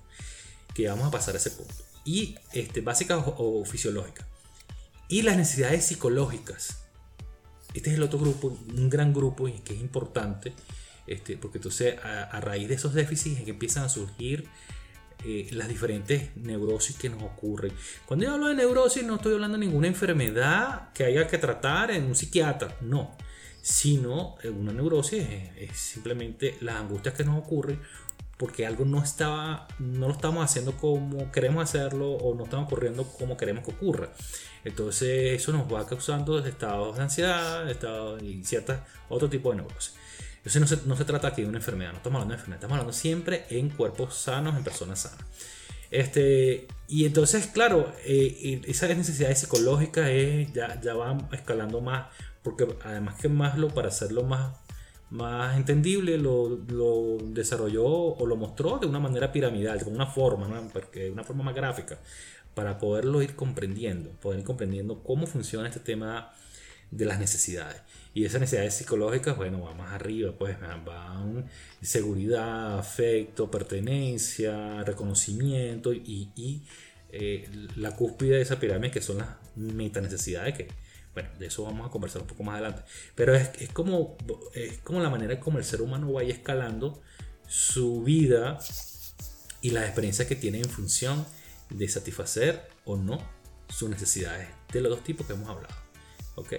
Que 0.73 0.87
vamos 0.87 1.07
a 1.07 1.11
pasar 1.11 1.35
a 1.35 1.37
ese 1.37 1.51
punto. 1.51 1.73
Y 2.03 2.35
este, 2.53 2.81
básicas 2.81 3.23
o, 3.25 3.63
fisiológicas. 3.65 4.27
Y 5.07 5.21
las 5.21 5.37
necesidades 5.37 5.85
psicológicas. 5.85 6.79
Este 7.73 7.89
es 7.89 7.95
el 7.97 8.03
otro 8.03 8.19
grupo, 8.19 8.57
un 8.69 8.89
gran 8.89 9.13
grupo 9.13 9.47
y 9.47 9.59
que 9.59 9.73
es 9.73 9.81
importante, 9.81 10.53
este, 11.07 11.37
porque 11.37 11.59
entonces 11.59 11.95
a, 12.03 12.39
raíz 12.41 12.67
de 12.67 12.75
esos 12.75 12.93
déficits 12.93 13.39
es 13.39 13.45
que 13.45 13.51
empiezan 13.51 13.83
a 13.83 13.89
surgir 13.89 14.47
eh, 15.23 15.47
las 15.51 15.67
diferentes 15.67 16.35
neurosis 16.35 16.95
que 16.95 17.09
nos 17.09 17.23
ocurren. 17.23 17.71
Cuando 18.05 18.25
yo 18.25 18.33
hablo 18.33 18.47
de 18.47 18.55
neurosis 18.55 19.03
no 19.03 19.15
estoy 19.15 19.33
hablando 19.33 19.57
de 19.57 19.65
ninguna 19.65 19.87
enfermedad 19.87 20.91
que 20.93 21.05
haya 21.05 21.27
que 21.27 21.37
tratar 21.37 21.91
en 21.91 22.05
un 22.05 22.15
psiquiatra, 22.15 22.75
no, 22.81 23.15
sino 23.61 24.35
eh, 24.43 24.49
una 24.49 24.71
neurosis 24.71 25.25
es, 25.57 25.77
simplemente 25.77 26.57
las 26.61 26.75
angustias 26.75 27.13
que 27.13 27.23
nos 27.23 27.39
ocurren 27.39 27.79
porque 28.37 28.65
algo 28.65 28.83
no 28.83 29.01
estaba 29.01 29.67
no 29.79 30.07
lo 30.07 30.13
estamos 30.13 30.43
haciendo 30.43 30.73
como 30.73 31.31
queremos 31.31 31.63
hacerlo 31.63 32.11
o 32.11 32.35
no 32.35 32.43
está 32.43 32.59
ocurriendo 32.59 33.03
como 33.03 33.37
queremos 33.37 33.63
que 33.63 33.71
ocurra. 33.71 34.09
Entonces 34.63 35.41
eso 35.41 35.53
nos 35.53 35.71
va 35.71 35.87
causando 35.87 36.37
estados 36.45 36.97
de 36.97 37.03
ansiedad 37.03 37.69
estados 37.69 38.21
y 38.21 38.43
ciertas 38.43 38.81
otro 39.09 39.29
tipo 39.29 39.51
de 39.51 39.57
neurosis 39.57 39.94
entonces 40.45 40.85
no 40.85 40.95
se, 40.95 41.05
trata 41.05 41.29
aquí 41.29 41.41
de 41.41 41.47
una 41.47 41.57
enfermedad, 41.57 41.91
no 41.91 41.97
estamos 41.97 42.17
hablando 42.17 42.33
de 42.33 42.37
enfermedad, 42.37 42.57
estamos 42.57 42.75
hablando 42.75 42.93
siempre 42.93 43.45
en 43.49 43.69
cuerpos 43.69 44.15
sanos, 44.15 44.55
en 44.55 44.63
personas 44.63 44.99
sanas. 44.99 45.25
Este, 45.89 46.67
y 46.87 47.05
entonces, 47.05 47.47
claro, 47.47 47.91
eh, 48.05 48.61
esas 48.67 48.95
necesidades 48.95 49.39
psicológicas 49.39 50.07
ya, 50.53 50.79
ya 50.79 50.93
van 50.93 51.27
escalando 51.31 51.81
más, 51.81 52.07
porque 52.43 52.67
además 52.83 53.15
que 53.19 53.27
Maslow, 53.27 53.73
para 53.73 53.87
hacerlo 53.87 54.23
más, 54.23 54.55
más 55.09 55.57
entendible, 55.57 56.17
lo, 56.19 56.59
lo, 56.67 57.17
desarrolló 57.23 57.85
o 57.85 58.25
lo 58.27 58.35
mostró 58.35 58.77
de 58.77 58.85
una 58.85 58.99
manera 58.99 59.31
piramidal, 59.31 59.83
con 59.83 59.95
una 59.95 60.05
forma, 60.05 60.47
¿no? 60.47 60.67
porque 60.71 61.09
una 61.09 61.23
forma 61.23 61.43
más 61.43 61.55
gráfica, 61.55 61.97
para 62.53 62.77
poderlo 62.77 63.23
ir 63.23 63.35
comprendiendo, 63.35 64.11
poder 64.21 64.39
ir 64.39 64.45
comprendiendo 64.45 65.01
cómo 65.01 65.25
funciona 65.25 65.67
este 65.67 65.79
tema 65.79 66.31
de 66.91 67.05
las 67.05 67.19
necesidades. 67.19 67.81
Y 68.13 68.25
esas 68.25 68.39
necesidades 68.39 68.75
psicológicas, 68.75 69.35
bueno, 69.35 69.61
va 69.61 69.73
más 69.73 69.93
arriba, 69.93 70.31
pues 70.37 70.57
van 70.59 71.49
seguridad, 71.81 72.79
afecto, 72.79 73.51
pertenencia, 73.51 74.83
reconocimiento 74.83 75.91
y, 75.93 76.31
y 76.35 76.63
eh, 77.11 77.49
la 77.75 77.95
cúspide 77.95 78.35
de 78.35 78.41
esa 78.41 78.59
pirámide 78.59 78.91
que 78.91 79.01
son 79.01 79.17
las 79.19 79.29
metanecesidades 79.55 80.55
que, 80.55 80.67
bueno, 81.13 81.29
de 81.39 81.47
eso 81.47 81.63
vamos 81.63 81.87
a 81.87 81.91
conversar 81.91 82.21
un 82.21 82.27
poco 82.27 82.43
más 82.43 82.55
adelante. 82.55 82.83
Pero 83.15 83.35
es, 83.35 83.49
es, 83.59 83.69
como, 83.69 84.17
es 84.53 84.77
como 84.79 85.01
la 85.01 85.09
manera 85.09 85.39
como 85.39 85.57
el 85.57 85.65
ser 85.65 85.81
humano 85.81 86.11
va 86.13 86.23
escalando 86.23 87.01
su 87.47 88.03
vida 88.03 88.59
y 89.61 89.71
las 89.71 89.85
experiencias 89.85 90.27
que 90.27 90.35
tiene 90.35 90.59
en 90.59 90.69
función 90.69 91.25
de 91.69 91.87
satisfacer 91.87 92.67
o 92.85 92.97
no 92.97 93.17
sus 93.67 93.89
necesidades 93.89 94.47
de 94.71 94.81
los 94.81 94.91
dos 94.91 95.03
tipos 95.03 95.25
que 95.25 95.33
hemos 95.33 95.49
hablado. 95.49 95.84
¿Ok? 96.35 96.53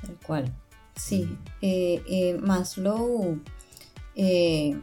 Tal 0.00 0.18
cual. 0.26 0.54
Sí. 0.96 1.38
Eh, 1.60 2.02
eh, 2.06 2.38
Maslow, 2.40 3.40
eh, 4.14 4.78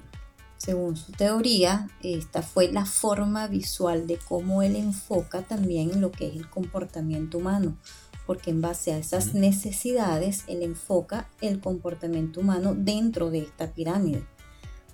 según 0.58 0.98
su 0.98 1.12
teoría, 1.12 1.90
esta 2.04 2.42
fue 2.42 2.72
la 2.72 2.86
forma 2.86 3.48
visual 3.48 4.08
de 4.08 4.18
cómo 4.18 4.62
él 4.62 4.76
enfoca 4.76 5.42
también 5.42 6.02
lo 6.02 6.12
que 6.12 6.28
es 6.28 6.36
el 6.36 6.50
comportamiento 6.50 7.38
humano. 7.38 7.78
Porque 8.26 8.52
en 8.52 8.62
base 8.62 8.94
a 8.94 8.98
esas 8.98 9.34
necesidades, 9.34 10.44
él 10.48 10.62
enfoca 10.62 11.30
el 11.42 11.60
comportamiento 11.60 12.42
humano 12.42 12.76
dentro 12.76 13.32
de 13.32 13.40
esta 13.40 13.72
pirámide. 13.74 14.24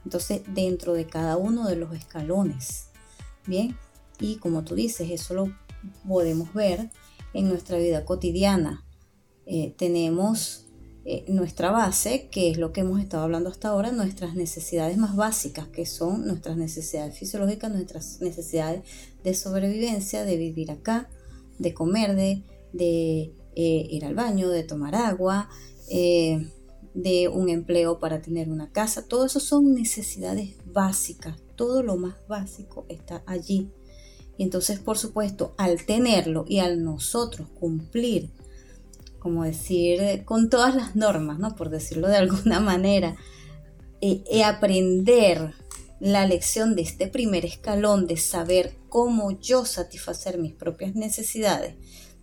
Entonces, 0.05 0.41
dentro 0.47 0.93
de 0.93 1.07
cada 1.07 1.35
uno 1.35 1.67
de 1.67 1.75
los 1.75 1.93
escalones. 1.93 2.89
Bien, 3.45 3.75
y 4.19 4.37
como 4.37 4.63
tú 4.63 4.75
dices, 4.75 5.09
eso 5.11 5.33
lo 5.33 5.51
podemos 6.07 6.53
ver 6.53 6.89
en 7.35 7.49
nuestra 7.49 7.77
vida 7.77 8.05
cotidiana. 8.05 8.85
Eh, 9.45 9.75
tenemos 9.77 10.67
eh, 11.03 11.25
nuestra 11.27 11.69
base, 11.69 12.29
que 12.31 12.49
es 12.49 12.57
lo 12.57 12.71
que 12.71 12.81
hemos 12.81 13.01
estado 13.01 13.23
hablando 13.23 13.49
hasta 13.49 13.67
ahora, 13.67 13.91
nuestras 13.91 14.35
necesidades 14.35 14.97
más 14.97 15.17
básicas, 15.17 15.67
que 15.67 15.85
son 15.85 16.25
nuestras 16.25 16.55
necesidades 16.55 17.19
fisiológicas, 17.19 17.71
nuestras 17.71 18.21
necesidades 18.21 18.83
de 19.23 19.33
sobrevivencia, 19.33 20.23
de 20.23 20.37
vivir 20.37 20.71
acá, 20.71 21.09
de 21.59 21.73
comer, 21.73 22.15
de, 22.15 23.33
eh, 23.55 23.87
ir 23.89 24.05
al 24.05 24.15
baño, 24.15 24.49
de 24.49 24.63
tomar 24.63 24.95
agua, 24.95 25.49
de 25.87 27.27
un 27.27 27.49
empleo 27.49 27.99
para 27.99 28.21
tener 28.21 28.49
una 28.49 28.71
casa. 28.71 29.07
Todo 29.07 29.25
eso 29.25 29.41
son 29.41 29.75
necesidades 29.75 30.55
básicas. 30.65 31.37
Todo 31.55 31.83
lo 31.83 31.97
más 31.97 32.15
básico 32.27 32.85
está 32.87 33.21
allí. 33.27 33.69
Y 34.37 34.43
entonces, 34.43 34.79
por 34.79 34.97
supuesto, 34.97 35.53
al 35.57 35.85
tenerlo 35.85 36.45
y 36.47 36.59
al 36.59 36.83
nosotros 36.83 37.47
cumplir 37.59 38.31
como 39.25 39.43
decir, 39.43 40.01
eh, 40.01 40.23
con 40.23 40.51
todas 40.51 40.75
las 40.75 40.95
normas, 40.95 41.39
¿no? 41.39 41.55
Por 41.55 41.71
decirlo 41.71 42.07
de 42.07 42.17
alguna 42.17 42.59
manera, 42.59 43.15
y 43.99 44.23
eh, 44.29 44.43
aprender 44.43 45.55
la 45.99 46.27
lección 46.27 46.75
de 46.75 46.83
este 46.83 47.07
primer 47.07 47.43
escalón 47.43 48.05
de 48.05 48.17
saber 48.17 48.75
cómo 48.87 49.31
yo 49.31 49.65
satisfacer 49.65 50.37
mis 50.37 50.53
propias 50.53 50.93
necesidades, 50.93 51.73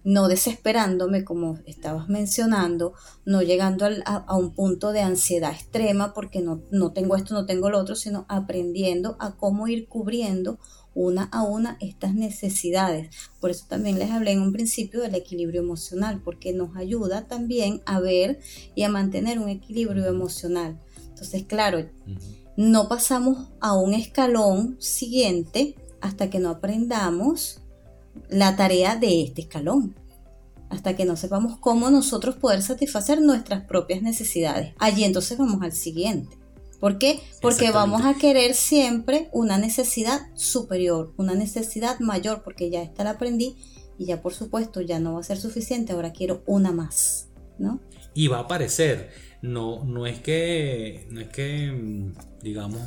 no 0.05 0.29
desesperándome 0.29 1.25
como 1.25 1.59
estabas 1.67 2.09
mencionando, 2.09 2.93
no 3.25 3.43
llegando 3.43 3.85
a, 4.05 4.37
un 4.37 4.55
punto 4.55 4.93
de 4.93 5.01
ansiedad 5.01 5.51
extrema 5.51 6.15
porque 6.15 6.41
no, 6.41 6.63
no 6.71 6.93
tengo 6.93 7.17
esto, 7.17 7.35
no 7.35 7.47
tengo 7.47 7.69
lo 7.69 7.81
otro, 7.81 7.97
sino 7.97 8.27
aprendiendo 8.29 9.17
a 9.19 9.37
cómo 9.37 9.67
ir 9.67 9.89
cubriendo 9.89 10.61
una 10.95 11.25
a 11.25 11.43
una 11.43 11.77
estas 11.81 12.15
necesidades. 12.15 13.15
Por 13.41 13.51
eso 13.51 13.67
también 13.69 13.99
les 13.99 14.11
hablé 14.11 14.33
en 14.33 14.43
un 14.43 14.53
principio 14.53 15.01
del 15.01 15.15
equilibrio 15.15 15.61
emocional, 15.61 16.21
porque 16.25 16.53
nos 16.53 16.77
ayuda 16.77 17.27
también 17.27 17.83
a 17.87 18.01
ver 18.01 18.41
y 18.75 18.83
a 18.83 18.89
mantener 18.89 19.39
un 19.39 19.49
equilibrio 19.49 20.07
emocional. 20.07 20.79
Entonces, 21.09 21.45
claro, 21.45 21.87
no 22.57 22.89
pasamos 22.89 23.49
a 23.61 23.75
un 23.75 23.95
escalón 23.95 24.77
siguiente 24.81 25.77
hasta 26.01 26.31
que 26.31 26.39
no 26.39 26.51
aprendamos 26.51 27.61
la 28.29 28.57
tarea 28.57 28.97
de 28.97 29.23
este 29.23 29.43
escalón 29.43 29.95
hasta 30.73 30.97
que 30.97 31.05
no 31.05 31.17
sepamos 31.17 31.59
cómo 31.59 31.91
nosotros 31.91 32.37
poder 32.37 32.63
satisfacer 32.63 33.21
nuestras 33.21 33.65
propias 33.65 34.01
necesidades. 34.01 34.75
Allí 34.79 35.05
entonces 35.05 35.37
vamos 35.37 35.61
al 35.61 35.73
siguiente. 35.73 36.42
¿Por 36.83 36.99
qué? 36.99 37.21
Porque 37.41 37.71
vamos 37.71 38.05
a 38.05 38.15
querer 38.15 38.55
siempre 38.55 39.29
una 39.31 39.57
necesidad 39.57 40.19
superior, 40.35 41.13
una 41.17 41.37
necesidad 41.37 42.01
mayor, 42.01 42.43
porque 42.43 42.71
ya 42.71 42.83
esta 42.83 43.05
la 43.05 43.11
aprendí 43.11 43.55
y 43.99 44.07
ya 44.07 44.21
por 44.21 44.35
supuesto 44.35 44.81
ya 44.81 44.99
no 44.99 45.15
va 45.15 45.21
a 45.21 45.23
ser 45.23 45.39
suficiente, 45.39 45.93
ahora 45.93 46.13
quiero 46.13 46.43
una 46.45 46.73
más, 46.73 47.29
¿no? 47.57 47.79
Y 48.15 48.27
va 48.27 48.39
a 48.39 48.41
aparecer, 48.41 49.11
no, 49.43 49.85
no 49.85 50.09
es 50.09 50.19
que, 50.19 51.07
no 51.09 51.21
es 51.21 51.29
que, 51.29 51.71
mm, 51.71 52.15
digamos, 52.43 52.81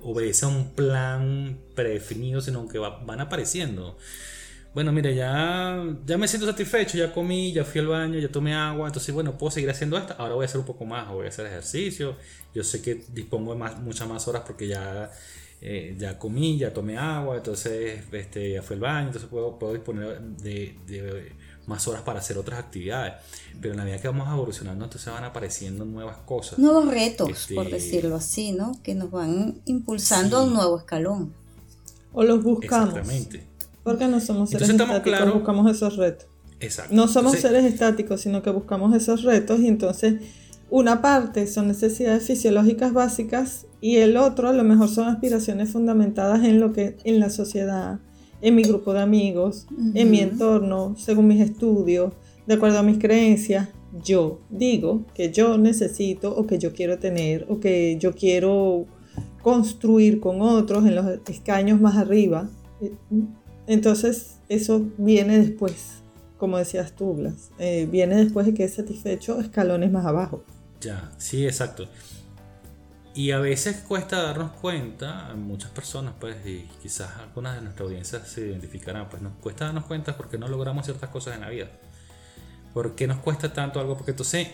obedece 0.00 0.46
a 0.46 0.48
un 0.48 0.70
plan 0.70 1.58
predefinido, 1.74 2.40
sino 2.40 2.68
que 2.68 2.78
van 2.78 3.20
apareciendo 3.20 3.98
bueno, 4.76 4.92
mire, 4.92 5.14
ya, 5.14 5.82
ya 6.04 6.18
me 6.18 6.28
siento 6.28 6.46
satisfecho, 6.46 6.98
ya 6.98 7.10
comí, 7.10 7.50
ya 7.50 7.64
fui 7.64 7.80
al 7.80 7.86
baño, 7.86 8.18
ya 8.18 8.28
tomé 8.28 8.54
agua, 8.54 8.88
entonces 8.88 9.14
bueno, 9.14 9.38
puedo 9.38 9.50
seguir 9.50 9.70
haciendo 9.70 9.96
esto, 9.96 10.14
ahora 10.18 10.34
voy 10.34 10.42
a 10.42 10.44
hacer 10.44 10.60
un 10.60 10.66
poco 10.66 10.84
más, 10.84 11.08
voy 11.08 11.24
a 11.24 11.28
hacer 11.30 11.46
ejercicio, 11.46 12.14
yo 12.54 12.62
sé 12.62 12.82
que 12.82 13.02
dispongo 13.14 13.54
de 13.54 13.58
más, 13.58 13.80
muchas 13.80 14.06
más 14.06 14.28
horas 14.28 14.42
porque 14.46 14.68
ya, 14.68 15.10
eh, 15.62 15.96
ya 15.98 16.18
comí, 16.18 16.58
ya 16.58 16.74
tomé 16.74 16.98
agua, 16.98 17.38
entonces 17.38 18.02
este, 18.12 18.52
ya 18.52 18.60
fui 18.60 18.74
al 18.74 18.80
baño, 18.80 19.06
entonces 19.06 19.30
puedo, 19.30 19.58
puedo 19.58 19.72
disponer 19.72 20.20
de, 20.20 20.76
de, 20.86 21.32
más 21.66 21.88
horas 21.88 22.02
para 22.02 22.18
hacer 22.18 22.36
otras 22.36 22.58
actividades, 22.58 23.14
pero 23.62 23.72
en 23.72 23.78
la 23.78 23.84
medida 23.84 23.98
que 24.02 24.08
vamos 24.08 24.28
evolucionando, 24.30 24.84
entonces 24.84 25.10
van 25.10 25.24
apareciendo 25.24 25.86
nuevas 25.86 26.18
cosas. 26.18 26.58
Nuevos 26.58 26.86
retos, 26.86 27.30
este, 27.30 27.54
por 27.54 27.70
decirlo 27.70 28.16
así, 28.16 28.52
¿no? 28.52 28.72
Que 28.82 28.94
nos 28.94 29.10
van 29.10 29.58
impulsando 29.64 30.36
a 30.36 30.42
un 30.42 30.52
nuevo 30.52 30.76
escalón. 30.76 31.32
O 32.12 32.22
los 32.24 32.42
buscamos. 32.42 32.90
Exactamente. 32.90 33.55
Porque 33.86 34.08
no 34.08 34.18
somos 34.20 34.50
seres 34.50 34.68
estáticos, 34.68 35.32
buscamos 35.32 35.70
esos 35.70 35.96
retos. 35.96 36.26
Exacto. 36.58 36.92
No 36.92 37.06
somos 37.06 37.36
seres 37.38 37.64
estáticos, 37.64 38.20
sino 38.20 38.42
que 38.42 38.50
buscamos 38.50 38.92
esos 38.96 39.22
retos 39.22 39.60
y 39.60 39.68
entonces 39.68 40.14
una 40.70 41.00
parte 41.00 41.46
son 41.46 41.68
necesidades 41.68 42.26
fisiológicas 42.26 42.92
básicas 42.92 43.66
y 43.80 43.98
el 43.98 44.16
otro 44.16 44.48
a 44.48 44.52
lo 44.52 44.64
mejor 44.64 44.88
son 44.88 45.06
aspiraciones 45.06 45.70
fundamentadas 45.70 46.42
en 46.42 46.58
lo 46.58 46.72
que 46.72 46.96
en 47.04 47.20
la 47.20 47.30
sociedad, 47.30 48.00
en 48.42 48.56
mi 48.56 48.64
grupo 48.64 48.92
de 48.92 49.02
amigos, 49.02 49.68
en 49.94 50.10
mi 50.10 50.18
entorno, 50.18 50.96
según 50.98 51.28
mis 51.28 51.40
estudios, 51.40 52.12
de 52.44 52.54
acuerdo 52.54 52.80
a 52.80 52.82
mis 52.82 52.98
creencias. 52.98 53.68
Yo 54.02 54.40
digo 54.50 55.04
que 55.14 55.30
yo 55.30 55.58
necesito 55.58 56.34
o 56.36 56.44
que 56.44 56.58
yo 56.58 56.72
quiero 56.72 56.98
tener 56.98 57.46
o 57.48 57.60
que 57.60 57.98
yo 58.00 58.16
quiero 58.16 58.86
construir 59.42 60.18
con 60.18 60.42
otros 60.42 60.84
en 60.86 60.96
los 60.96 61.06
escaños 61.28 61.80
más 61.80 61.96
arriba. 61.96 62.50
Entonces 63.66 64.38
eso 64.48 64.86
viene 64.96 65.38
después, 65.38 66.02
como 66.38 66.58
decías 66.58 66.92
tú, 66.92 67.14
Blas, 67.14 67.50
eh, 67.58 67.88
viene 67.90 68.16
después 68.16 68.46
de 68.46 68.54
que 68.54 68.64
es 68.64 68.74
satisfecho 68.74 69.40
escalones 69.40 69.90
más 69.90 70.06
abajo. 70.06 70.44
Ya, 70.80 71.12
sí, 71.18 71.44
exacto. 71.46 71.88
Y 73.14 73.30
a 73.30 73.38
veces 73.38 73.76
cuesta 73.78 74.22
darnos 74.22 74.52
cuenta, 74.52 75.34
muchas 75.34 75.70
personas, 75.70 76.12
pues, 76.20 76.36
y 76.46 76.68
quizás 76.82 77.16
algunas 77.16 77.56
de 77.56 77.62
nuestra 77.62 77.86
audiencia 77.86 78.22
se 78.24 78.42
identificarán, 78.42 79.08
pues 79.08 79.22
nos 79.22 79.32
cuesta 79.36 79.64
darnos 79.64 79.86
cuenta 79.86 80.16
porque 80.18 80.36
no 80.36 80.48
logramos 80.48 80.84
ciertas 80.84 81.08
cosas 81.08 81.34
en 81.34 81.40
la 81.40 81.48
vida. 81.48 81.70
¿Por 82.74 82.94
qué 82.94 83.06
nos 83.06 83.20
cuesta 83.20 83.54
tanto 83.54 83.80
algo? 83.80 83.96
Porque 83.96 84.10
entonces 84.10 84.48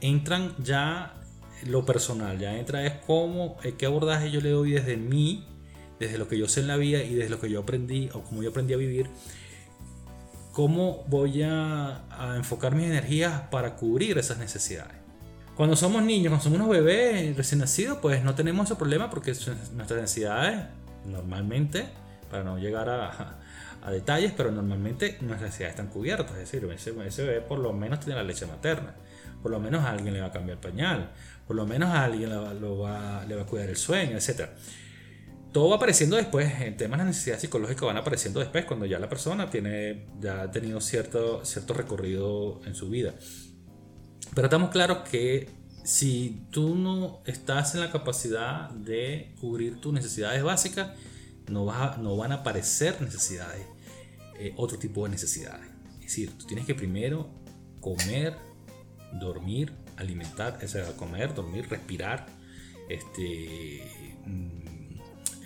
entran 0.00 0.54
ya 0.64 1.20
lo 1.66 1.84
personal, 1.84 2.38
ya 2.38 2.56
entra 2.56 2.86
es 2.86 2.94
cómo, 3.06 3.58
eh, 3.62 3.74
qué 3.76 3.84
abordaje 3.84 4.30
yo 4.30 4.40
le 4.40 4.48
doy 4.48 4.72
desde 4.72 4.96
mí, 4.96 5.46
desde 5.98 6.18
lo 6.18 6.28
que 6.28 6.38
yo 6.38 6.48
sé 6.48 6.60
en 6.60 6.68
la 6.68 6.76
vida 6.76 7.02
y 7.02 7.14
desde 7.14 7.30
lo 7.30 7.40
que 7.40 7.50
yo 7.50 7.60
aprendí 7.60 8.10
o 8.12 8.22
cómo 8.22 8.42
yo 8.42 8.50
aprendí 8.50 8.74
a 8.74 8.76
vivir, 8.76 9.08
cómo 10.52 11.04
voy 11.08 11.42
a, 11.42 12.02
enfocar 12.36 12.74
mis 12.74 12.86
energías 12.86 13.42
para 13.50 13.76
cubrir 13.76 14.16
esas 14.18 14.38
necesidades. 14.38 14.96
Cuando 15.54 15.76
somos 15.76 16.02
niños, 16.02 16.30
cuando 16.30 16.44
somos 16.44 16.58
unos 16.60 16.70
bebés 16.70 17.36
recién 17.36 17.60
nacidos, 17.60 17.98
pues 18.00 18.22
no 18.24 18.34
tenemos 18.34 18.66
ese 18.66 18.76
problema 18.76 19.10
porque 19.10 19.32
nuestras 19.32 20.00
necesidades 20.00 20.64
normalmente, 21.06 21.86
para 22.30 22.42
no 22.42 22.58
llegar 22.58 22.88
a, 22.88 23.38
detalles, 23.90 24.32
pero 24.36 24.50
normalmente 24.50 25.18
nuestras 25.20 25.42
necesidades 25.42 25.74
están 25.74 25.88
cubiertas. 25.88 26.32
Es 26.32 26.50
decir, 26.50 26.68
ese, 26.74 27.22
bebé 27.22 27.40
por 27.40 27.58
lo 27.58 27.72
menos 27.72 28.00
tiene 28.00 28.16
la 28.16 28.24
leche 28.24 28.44
materna, 28.44 28.94
por 29.42 29.50
lo 29.52 29.60
menos 29.60 29.84
alguien 29.84 30.14
le 30.14 30.20
va 30.20 30.28
a 30.28 30.32
cambiar 30.32 30.56
el 30.56 30.62
pañal, 30.62 31.10
por 31.46 31.54
lo 31.54 31.66
menos 31.66 31.94
alguien 31.94 32.30
le 32.30 32.54
le 32.54 33.36
va 33.36 33.42
a 33.42 33.46
cuidar 33.46 33.68
el 33.68 33.76
sueño, 33.76 34.16
etc. 34.16 34.48
Todo 35.56 35.70
va 35.70 35.76
apareciendo 35.76 36.16
después, 36.16 36.52
en 36.60 36.76
temas 36.76 36.98
de 36.98 37.06
necesidades 37.06 37.40
psicológicas 37.40 37.80
van 37.80 37.96
apareciendo 37.96 38.40
después, 38.40 38.66
cuando 38.66 38.84
ya 38.84 38.98
la 38.98 39.08
persona 39.08 39.48
tiene, 39.48 40.04
ya 40.20 40.42
ha 40.42 40.50
tenido 40.50 40.82
cierto, 40.82 41.46
cierto 41.46 41.72
recorrido 41.72 42.60
en 42.66 42.74
su 42.74 42.90
vida. 42.90 43.14
Pero 44.34 44.48
estamos 44.48 44.68
claros 44.68 45.08
que 45.08 45.48
si 45.82 46.46
tú 46.50 46.74
no 46.74 47.22
estás 47.24 47.74
en 47.74 47.80
la 47.80 47.90
capacidad 47.90 48.68
de 48.68 49.34
cubrir 49.40 49.80
tus 49.80 49.94
necesidades 49.94 50.42
básicas, 50.42 50.90
no, 51.48 51.64
no 52.02 52.16
van 52.18 52.32
a 52.32 52.34
aparecer 52.34 53.00
necesidades, 53.00 53.64
eh, 54.38 54.52
otro 54.58 54.78
tipo 54.78 55.04
de 55.04 55.12
necesidades. 55.12 55.70
Es 55.94 56.00
decir, 56.00 56.36
tú 56.36 56.44
tienes 56.44 56.66
que 56.66 56.74
primero 56.74 57.30
comer, 57.80 58.36
dormir, 59.18 59.72
alimentar, 59.96 60.58
o 60.62 60.68
sea, 60.68 60.94
comer, 60.98 61.34
dormir, 61.34 61.66
respirar, 61.70 62.26
este, 62.90 63.80
mm, 64.26 64.75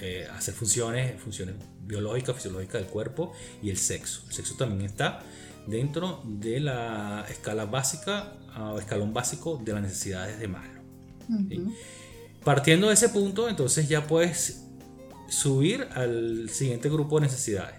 eh, 0.00 0.26
hacer 0.32 0.54
funciones, 0.54 1.20
funciones 1.20 1.56
biológicas, 1.82 2.36
fisiológicas 2.36 2.80
del 2.80 2.90
cuerpo 2.90 3.32
y 3.62 3.70
el 3.70 3.76
sexo. 3.76 4.22
El 4.28 4.34
sexo 4.34 4.54
también 4.56 4.82
está 4.82 5.22
dentro 5.66 6.22
de 6.24 6.60
la 6.60 7.26
escala 7.28 7.66
básica 7.66 8.32
o 8.58 8.78
escalón 8.78 9.12
básico 9.12 9.60
de 9.62 9.72
las 9.72 9.82
necesidades 9.82 10.38
de 10.38 10.48
Maslow. 10.48 10.82
Partiendo 12.44 12.88
de 12.88 12.94
ese 12.94 13.10
punto, 13.10 13.48
entonces 13.48 13.88
ya 13.88 14.06
puedes 14.06 14.64
subir 15.28 15.86
al 15.92 16.48
siguiente 16.50 16.88
grupo 16.88 17.20
de 17.20 17.26
necesidades. 17.26 17.76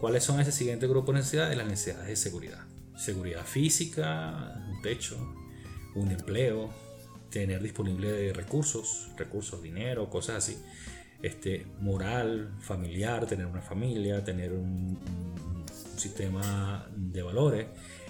¿Cuáles 0.00 0.24
son 0.24 0.40
ese 0.40 0.52
siguiente 0.52 0.86
grupo 0.86 1.12
de 1.12 1.18
necesidades? 1.18 1.56
Las 1.56 1.66
necesidades 1.66 2.08
de 2.08 2.16
seguridad. 2.16 2.64
Seguridad 2.96 3.44
física, 3.44 4.64
un 4.70 4.80
techo, 4.82 5.16
un 5.94 6.10
empleo, 6.10 6.70
tener 7.30 7.62
disponible 7.62 8.32
recursos, 8.32 9.08
recursos, 9.16 9.62
dinero, 9.62 10.08
cosas 10.08 10.36
así. 10.36 10.56
Este, 11.22 11.66
moral, 11.80 12.54
familiar, 12.60 13.26
tener 13.26 13.46
una 13.46 13.62
familia, 13.62 14.22
tener 14.22 14.52
un 14.52 14.98
sistema 15.96 16.86
de 16.94 17.22
valores, 17.22 17.66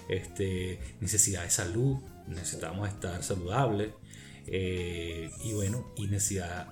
este, 0.08 0.80
necesidad 1.00 1.44
de 1.44 1.50
salud, 1.50 1.98
necesitamos 2.26 2.88
estar 2.88 3.22
saludables 3.22 3.92
eh, 4.46 5.30
y 5.44 5.52
bueno, 5.52 5.92
y 5.96 6.06
necesidad 6.08 6.68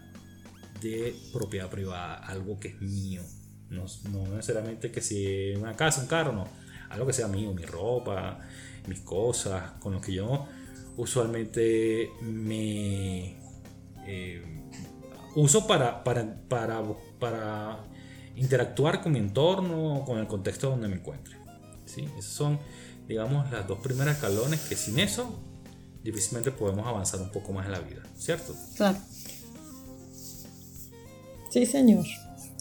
de 0.81 1.14
propiedad 1.33 1.70
privada, 1.70 2.16
algo 2.16 2.59
que 2.59 2.68
es 2.68 2.81
mío, 2.81 3.23
no, 3.70 3.87
necesariamente 4.35 4.90
que 4.90 5.01
sea 5.01 5.59
una 5.59 5.75
casa, 5.75 6.03
un 6.03 6.09
carro, 6.09 6.33
no, 6.33 6.49
algo 6.90 7.07
que 7.07 7.12
sea 7.12 7.29
mío, 7.29 7.53
mi 7.55 7.64
ropa, 7.64 8.40
mis 8.87 9.01
cosas, 9.01 9.73
con 9.81 9.92
lo 9.94 10.01
que 10.01 10.12
yo 10.12 10.47
usualmente 10.97 12.11
me 12.23 13.37
eh, 14.07 14.42
uso 15.35 15.66
para, 15.66 16.05
para, 16.05 16.35
para, 16.49 16.83
para 17.18 17.79
interactuar 18.37 19.03
con 19.03 19.12
mi 19.12 19.18
entorno, 19.18 20.03
con 20.07 20.18
el 20.18 20.27
contexto 20.27 20.70
donde 20.70 20.88
me 20.88 20.97
encuentre. 20.97 21.37
¿sí? 21.87 22.09
Esos 22.18 22.33
son, 22.33 22.59
digamos, 23.09 23.51
las 23.51 23.66
dos 23.66 23.79
primeras 23.79 24.16
escalones 24.16 24.61
que 24.61 24.77
sin 24.77 24.99
eso 24.99 25.38
difícilmente 26.03 26.51
podemos 26.51 26.87
avanzar 26.87 27.20
un 27.20 27.31
poco 27.31 27.53
más 27.53 27.66
en 27.66 27.73
la 27.73 27.81
vida, 27.81 28.03
¿cierto? 28.16 28.55
Claro. 28.77 28.99
Sí, 31.51 31.64
señor. 31.66 32.05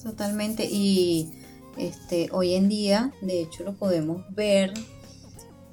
Totalmente. 0.02 0.66
Y 0.66 1.32
este, 1.78 2.30
hoy 2.32 2.54
en 2.54 2.70
día, 2.70 3.14
de 3.22 3.42
hecho, 3.42 3.64
lo 3.64 3.74
podemos 3.74 4.24
ver. 4.34 4.74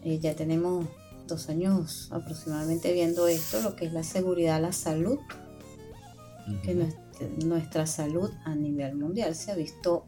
Eh, 0.03 0.19
ya 0.19 0.35
tenemos 0.35 0.87
dos 1.29 1.49
años 1.49 2.09
aproximadamente 2.11 2.93
viendo 2.93 3.29
esto, 3.29 3.61
lo 3.61 3.77
que 3.77 3.87
es 3.87 3.93
la 3.93 4.03
seguridad, 4.03 4.61
la 4.61 4.73
salud, 4.73 5.19
que 6.63 6.77
nuestra 7.45 7.87
salud 7.87 8.31
a 8.45 8.55
nivel 8.55 8.97
mundial 8.97 9.35
se 9.35 9.51
ha 9.51 9.55
visto 9.55 10.07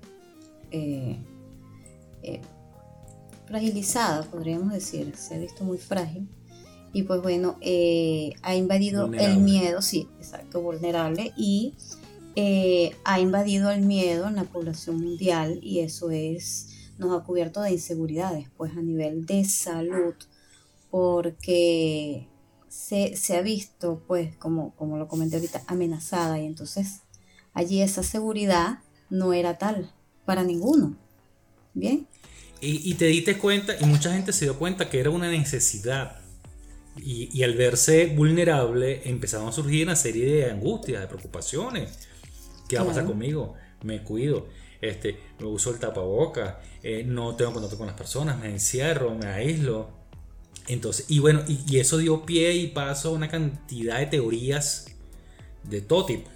eh, 0.71 1.19
eh, 2.23 2.41
fragilizada, 3.47 4.23
podríamos 4.23 4.73
decir, 4.73 5.15
se 5.17 5.35
ha 5.35 5.39
visto 5.39 5.65
muy 5.65 5.79
frágil. 5.79 6.29
Y 6.95 7.05
pues 7.05 7.23
bueno, 7.23 7.57
eh, 7.61 8.35
ha 8.43 8.55
invadido 8.55 9.11
el 9.13 9.39
miedo, 9.39 9.81
sí, 9.81 10.09
exacto, 10.19 10.61
vulnerable, 10.61 11.33
y 11.37 11.75
ha 13.05 13.21
invadido 13.21 13.71
el 13.71 13.83
miedo 13.83 14.29
en 14.29 14.37
la 14.37 14.45
población 14.45 15.01
mundial 15.01 15.59
y 15.63 15.81
eso 15.81 16.11
es, 16.11 16.69
nos 16.99 17.19
ha 17.19 17.25
cubierto 17.25 17.61
de 17.61 17.73
inseguridades, 17.73 18.49
pues 18.57 18.73
a 18.73 18.83
nivel 18.83 19.27
de 19.27 19.45
salud, 19.45 20.15
porque 20.91 22.27
se, 22.73 23.17
se, 23.17 23.37
ha 23.37 23.43
visto, 23.43 24.03
pues, 24.07 24.35
como, 24.37 24.75
como 24.77 24.97
lo 24.97 25.07
comenté 25.07 25.37
ahorita, 25.37 25.63
amenazada 25.67 26.41
y 26.41 26.47
entonces 26.47 27.03
allí 27.53 27.83
esa 27.83 28.03
seguridad 28.03 28.79
no 29.11 29.35
era 29.35 29.59
tal 29.59 29.93
para 30.25 30.43
ninguno. 30.43 30.97
Bien. 31.75 32.07
Y, 32.63 32.95
te 32.95 33.07
diste 33.07 33.39
cuenta, 33.39 33.75
y 33.79 33.85
mucha 33.87 34.13
gente 34.13 34.33
se 34.33 34.45
dio 34.45 34.57
cuenta 34.57 34.89
que 34.89 35.01
era 35.01 35.11
una 35.11 35.29
necesidad. 35.31 36.21
Y, 36.97 37.43
al 37.43 37.55
verse 37.57 38.07
vulnerable 38.07 39.03
empezaron 39.05 39.49
a 39.49 39.53
surgir 39.53 39.85
una 39.85 39.97
serie 39.97 40.33
de 40.33 40.51
angustias, 40.51 41.03
de 41.03 41.09
preocupaciones. 41.09 42.09
¿Qué 42.69 42.77
va 42.77 42.83
a 42.83 42.87
pasar 42.87 43.05
conmigo? 43.05 43.55
Me 43.83 44.03
cuido, 44.03 44.47
este, 44.81 45.19
me 45.41 45.47
uso 45.47 45.71
el 45.71 45.79
tapaboca, 45.79 46.61
eh, 46.83 47.03
no 47.05 47.35
tengo 47.35 47.53
contacto 47.53 47.77
con 47.77 47.89
las 47.89 47.97
personas, 47.97 48.39
me 48.39 48.49
encierro, 48.49 49.15
me 49.15 49.27
aíslo. 49.27 50.02
Entonces, 50.69 51.07
y 51.09 51.19
bueno, 51.19 51.43
y, 51.49 51.61
y 51.67 51.81
eso 51.81 51.99
dio 51.99 52.25
pie 52.25 52.55
y 52.55 52.69
paso 52.69 53.09
a 53.09 53.13
una 53.13 53.29
cantidad 53.29 53.99
de 53.99 54.07
teorías 54.07 54.87
de 55.65 55.81
todo 55.81 56.07
tipo. 56.07 56.31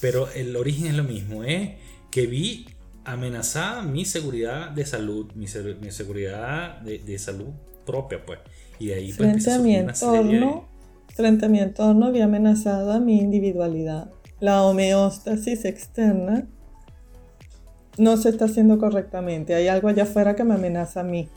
Pero 0.00 0.28
el 0.32 0.56
origen 0.56 0.86
es 0.86 0.94
lo 0.94 1.04
mismo, 1.04 1.42
¿eh? 1.42 1.78
que 2.16 2.26
vi 2.26 2.66
amenazada 3.04 3.82
mi 3.82 4.06
seguridad 4.06 4.70
de 4.70 4.86
salud, 4.86 5.30
mi, 5.34 5.46
seguridad 5.46 6.80
de, 6.80 7.18
salud 7.18 7.48
propia, 7.84 8.24
pues. 8.24 8.38
Y 8.78 8.86
de 8.86 8.94
ahí 8.94 9.12
pues, 9.12 9.16
frente 9.16 9.52
a 9.52 9.58
mi 9.58 9.76
entorno, 9.76 10.66
frente 11.14 11.44
a 11.44 11.48
mi 11.50 11.60
entorno 11.60 12.10
vi 12.12 12.22
amenazada 12.22 13.00
mi 13.00 13.18
individualidad. 13.18 14.10
La 14.40 14.62
homeostasis 14.62 15.66
externa 15.66 16.46
no 17.98 18.16
se 18.16 18.30
está 18.30 18.46
haciendo 18.46 18.78
correctamente. 18.78 19.54
Hay 19.54 19.68
algo 19.68 19.88
allá 19.88 20.04
afuera 20.04 20.34
que 20.34 20.44
me 20.44 20.54
amenaza 20.54 21.00
a 21.00 21.04
mí 21.04 21.28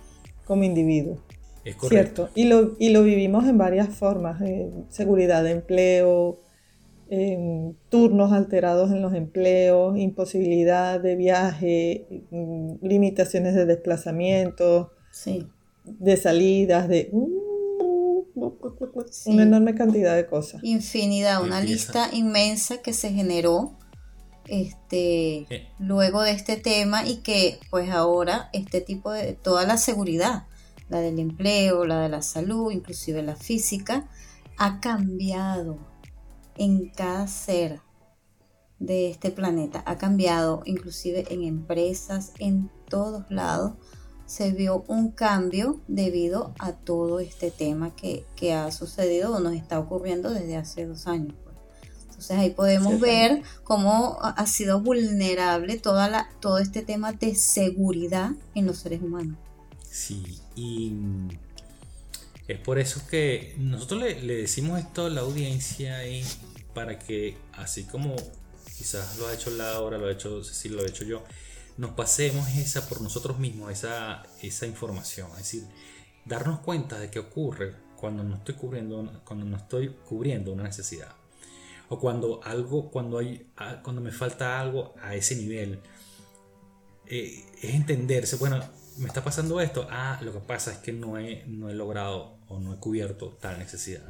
como 0.46 0.64
individuo. 0.64 1.20
Es 1.64 1.76
correcto. 1.76 2.28
¿Cierto? 2.28 2.30
Y 2.36 2.46
lo, 2.46 2.76
y 2.80 2.90
lo 2.90 3.04
vivimos 3.04 3.48
en 3.48 3.58
varias 3.58 3.90
formas. 3.90 4.42
Eh, 4.42 4.70
seguridad 4.90 5.44
de 5.44 5.52
empleo, 5.52 6.40
turnos 7.90 8.32
alterados 8.32 8.92
en 8.92 9.02
los 9.02 9.14
empleos, 9.16 9.98
imposibilidad 9.98 11.00
de 11.00 11.16
viaje, 11.16 12.06
mm, 12.30 12.86
limitaciones 12.86 13.56
de 13.56 13.66
desplazamiento, 13.66 14.92
de 15.84 16.18
salidas, 16.18 16.88
de 16.88 17.10
una 19.26 19.44
enorme 19.44 19.74
cantidad 19.74 20.16
de 20.16 20.28
cosas. 20.28 20.64
Infinidad, 20.64 21.44
una 21.44 21.62
lista 21.62 22.10
inmensa 22.14 22.82
que 22.82 22.94
se 22.94 23.12
generó 23.12 23.76
este 24.46 25.46
luego 25.78 26.24
de 26.24 26.32
este 26.32 26.58
tema 26.58 27.08
y 27.08 27.18
que 27.18 27.60
pues 27.70 27.90
ahora 27.90 28.50
este 28.54 28.82
tipo 28.82 29.12
de 29.12 29.34
toda 29.34 29.66
la 29.66 29.78
seguridad, 29.78 30.44
la 30.90 31.00
del 31.00 31.20
empleo, 31.20 31.86
la 31.86 32.02
de 32.02 32.10
la 32.10 32.22
salud, 32.22 32.72
inclusive 32.72 33.22
la 33.22 33.36
física, 33.36 34.10
ha 34.58 34.80
cambiado 34.80 35.78
en 36.56 36.90
cada 36.90 37.28
ser 37.28 37.82
de 38.80 39.10
este 39.10 39.32
planeta 39.32 39.84
ha 39.86 39.98
cambiado, 39.98 40.62
inclusive 40.66 41.26
en 41.34 41.44
empresas, 41.44 42.32
en 42.40 42.72
todos 42.90 43.30
lados, 43.30 43.74
se 44.26 44.52
vio 44.52 44.84
un 44.88 45.12
cambio 45.12 45.82
debido 45.88 46.54
a 46.60 46.74
todo 46.74 47.20
este 47.20 47.52
tema 47.52 47.96
que, 47.96 48.26
ha 48.54 48.72
sucedido 48.72 49.36
o 49.36 49.40
nos 49.40 49.54
está 49.54 49.80
ocurriendo 49.80 50.30
desde 50.30 50.56
hace 50.56 50.86
dos 50.86 51.08
años. 51.08 51.34
Pues. 51.44 51.56
Entonces 52.04 52.38
ahí 52.38 52.52
podemos 52.52 53.00
ver 53.00 53.42
cómo 53.64 54.18
ha 54.22 54.46
sido 54.46 54.82
vulnerable 54.82 55.78
toda 55.78 56.10
la, 56.10 56.30
todo 56.40 56.60
este 56.60 56.84
tema 56.84 57.12
de 57.12 57.36
seguridad 57.36 58.32
en 58.54 58.66
los 58.68 58.78
seres 58.78 59.02
humanos. 59.02 59.38
Sí, 59.90 60.40
y 60.56 60.94
es 62.48 62.60
por 62.60 62.80
eso 62.80 63.02
que 63.08 63.56
nosotros 63.58 64.02
le, 64.02 64.16
decimos 64.22 64.80
esto 64.80 65.08
a 65.08 65.10
la 65.10 65.22
audiencia 65.22 66.08
y 66.08 66.24
para 66.74 67.00
que 67.00 67.38
así 67.54 67.84
como 67.84 68.16
quizás 68.78 69.18
lo 69.18 69.28
ha 69.28 69.34
hecho 69.34 69.50
Laura, 69.52 69.98
lo 69.98 70.08
ha 70.08 70.12
hecho 70.12 70.44
Cecilia, 70.44 70.78
lo 70.78 70.84
ha 70.84 70.90
hecho 70.90 71.04
yo, 71.04 71.24
nos 71.78 71.92
pasemos 71.92 72.48
esa 72.50 72.88
por 72.88 73.02
nosotros 73.02 73.40
mismos, 73.40 73.72
esa, 73.72 74.24
esa 74.42 74.66
información. 74.68 75.30
Es 75.32 75.38
decir, 75.38 75.64
darnos 76.26 76.60
cuenta 76.60 77.00
de 77.00 77.10
qué 77.10 77.20
ocurre 77.20 77.76
cuando 77.98 78.24
no 78.24 78.36
estoy 78.36 78.56
cubriendo, 78.56 79.22
cuando 79.26 79.46
no 79.46 79.58
estoy 79.58 79.90
cubriendo 80.08 80.54
una 80.54 80.64
necesidad. 80.64 81.16
O 81.90 82.00
cuando 82.00 82.42
algo, 82.44 82.92
cuando 82.92 83.18
hay, 83.18 83.52
cuando 83.84 84.02
me 84.02 84.12
falta 84.12 84.60
algo 84.60 84.94
a 85.02 85.16
ese 85.16 85.36
nivel. 85.36 85.80
Eh, 87.08 87.44
es 87.62 87.74
entenderse, 87.74 88.36
bueno, 88.36 88.64
me 89.00 89.08
está 89.08 89.24
pasando 89.24 89.60
esto. 89.62 89.88
Ah, 89.90 90.20
lo 90.22 90.34
que 90.34 90.40
pasa 90.40 90.72
es 90.72 90.78
que 90.80 90.92
no 90.92 91.18
he, 91.18 91.44
no 91.48 91.70
he 91.70 91.74
logrado 91.74 92.38
o 92.48 92.60
no 92.60 92.74
he 92.74 92.78
cubierto 92.78 93.38
tal 93.40 93.58
necesidad. 93.58 94.04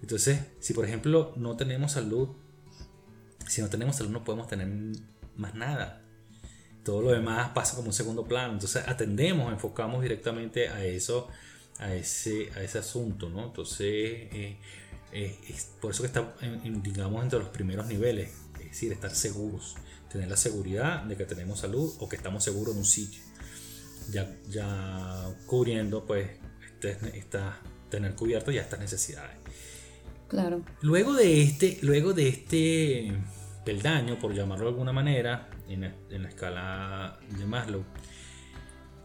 Entonces, 0.00 0.40
si 0.60 0.72
por 0.74 0.84
ejemplo 0.84 1.32
no 1.36 1.56
tenemos 1.56 1.92
salud, 1.92 2.30
si 3.46 3.60
no 3.60 3.68
tenemos 3.68 3.96
salud 3.96 4.10
no 4.10 4.24
podemos 4.24 4.48
tener 4.48 4.68
más 5.36 5.54
nada. 5.54 6.02
Todo 6.84 7.02
lo 7.02 7.10
demás 7.10 7.50
pasa 7.50 7.76
como 7.76 7.88
un 7.88 7.92
segundo 7.92 8.24
plano. 8.24 8.54
Entonces 8.54 8.84
atendemos, 8.86 9.52
enfocamos 9.52 10.02
directamente 10.02 10.68
a 10.68 10.84
eso, 10.84 11.28
a 11.78 11.94
ese, 11.94 12.50
a 12.56 12.62
ese 12.62 12.78
asunto, 12.78 13.28
¿no? 13.28 13.46
Entonces, 13.46 13.86
eh, 13.86 14.58
eh, 15.12 15.38
es 15.48 15.70
por 15.80 15.90
eso 15.90 16.02
que 16.02 16.06
está, 16.06 16.34
digamos, 16.82 17.22
entre 17.22 17.38
los 17.38 17.48
primeros 17.48 17.86
niveles. 17.86 18.30
Es 18.54 18.70
decir, 18.70 18.92
estar 18.92 19.14
seguros, 19.14 19.76
tener 20.10 20.28
la 20.28 20.36
seguridad 20.36 21.02
de 21.04 21.16
que 21.16 21.24
tenemos 21.24 21.60
salud 21.60 21.94
o 21.98 22.08
que 22.08 22.16
estamos 22.16 22.42
seguros 22.42 22.72
en 22.72 22.78
un 22.78 22.86
sitio. 22.86 23.27
Ya, 24.10 24.30
ya 24.48 25.28
cubriendo, 25.46 26.06
pues, 26.06 26.28
este, 26.82 27.18
esta, 27.18 27.58
tener 27.90 28.14
cubierto 28.14 28.50
ya 28.50 28.62
estas 28.62 28.80
necesidades. 28.80 29.36
Claro. 30.28 30.62
Luego 30.82 31.14
de 31.14 31.42
este, 31.42 31.78
luego 31.82 32.12
de 32.12 32.28
este 32.28 33.12
peldaño, 33.64 34.18
por 34.18 34.34
llamarlo 34.34 34.66
de 34.66 34.70
alguna 34.70 34.92
manera, 34.92 35.50
en 35.68 35.82
la, 35.82 36.28
escala 36.28 37.18
de 37.38 37.46
Maslow, 37.46 37.84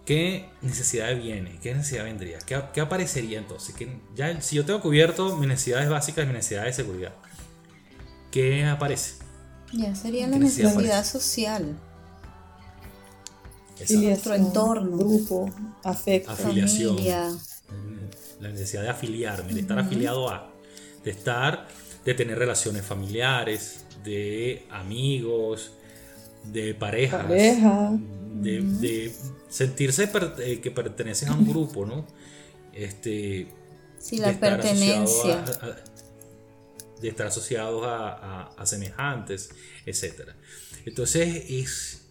¿qué 0.05 0.49
necesidad 0.61 1.15
viene? 1.15 1.59
¿Qué 1.61 1.73
necesidad 1.73 2.03
vendría? 2.03 2.39
¿Qué, 2.39 2.81
aparecería 2.81 3.39
entonces? 3.39 3.73
que 3.75 3.99
ya, 4.15 4.41
si 4.41 4.55
yo 4.55 4.65
tengo 4.65 4.81
cubierto 4.81 5.37
mis 5.37 5.47
necesidades 5.47 5.89
básicas, 5.89 6.25
mis 6.25 6.35
necesidades 6.35 6.77
de 6.77 6.83
seguridad, 6.83 7.13
¿qué 8.31 8.65
aparece? 8.65 9.23
Ya 9.71 9.95
sería 9.95 10.27
la 10.27 10.37
necesidad, 10.37 11.03
social. 11.03 11.75
Nuestro 13.89 14.35
entorno, 14.35 14.97
grupo, 14.97 15.49
afecto, 15.83 16.31
afiliación, 16.31 16.97
la 18.39 18.49
necesidad 18.49 18.83
de 18.83 18.89
afiliarme, 18.89 19.53
de 19.53 19.61
estar 19.61 19.79
afiliado 19.79 20.29
a, 20.29 20.51
de 21.03 21.11
estar, 21.11 21.67
de 22.05 22.13
tener 22.13 22.37
relaciones 22.37 22.85
familiares, 22.85 23.85
de 24.03 24.65
amigos, 24.69 25.71
de 26.43 26.73
parejas, 26.73 27.27
de, 27.29 29.13
sentirse 29.49 30.09
eh, 30.39 30.59
que 30.59 30.71
pertenecen 30.71 31.29
a 31.29 31.35
un 31.35 31.47
grupo, 31.47 31.85
¿no? 31.85 32.05
Este, 32.73 33.47
sí, 33.99 34.17
la 34.17 34.33
pertenencia. 34.33 35.43
de 37.01 37.09
estar 37.09 37.27
asociados 37.27 37.83
a, 37.85 38.65
semejantes, 38.65 39.49
etc. 39.85 40.29
Entonces 40.85 41.45
es 41.49 42.02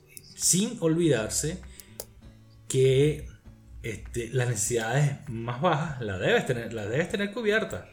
sin 0.42 0.76
olvidarse 0.80 1.58
que 2.68 3.28
este, 3.82 4.28
las 4.30 4.48
necesidades 4.48 5.18
más 5.28 5.60
bajas 5.60 6.00
las 6.00 6.18
debes 6.18 6.46
tener, 6.46 6.72
las 6.72 6.88
debes 6.90 7.08
tener 7.08 7.32
cubiertas. 7.32 7.84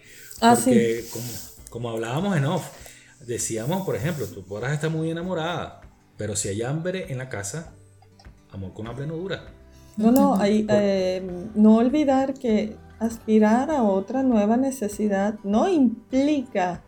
Ah, 0.41 0.55
porque 0.55 1.05
como, 1.11 1.27
como 1.69 1.89
hablábamos 1.91 2.35
en 2.35 2.45
off, 2.45 2.67
decíamos, 3.25 3.85
por 3.85 3.95
ejemplo, 3.95 4.25
tú 4.25 4.43
podrás 4.43 4.73
estar 4.73 4.89
muy 4.89 5.11
enamorada, 5.11 5.81
pero 6.17 6.35
si 6.35 6.49
hay 6.49 6.63
hambre 6.63 7.11
en 7.11 7.19
la 7.19 7.29
casa, 7.29 7.73
amor 8.51 8.73
con 8.73 8.87
hambre 8.87 9.05
no 9.05 9.15
dura. 9.15 9.53
No, 9.95 10.11
no, 10.11 10.35
hay, 10.35 10.65
eh, 10.69 11.21
no 11.53 11.75
olvidar 11.75 12.33
que 12.33 12.75
aspirar 12.99 13.69
a 13.69 13.83
otra 13.83 14.23
nueva 14.23 14.57
necesidad 14.57 15.35
no 15.43 15.69
implica 15.69 16.83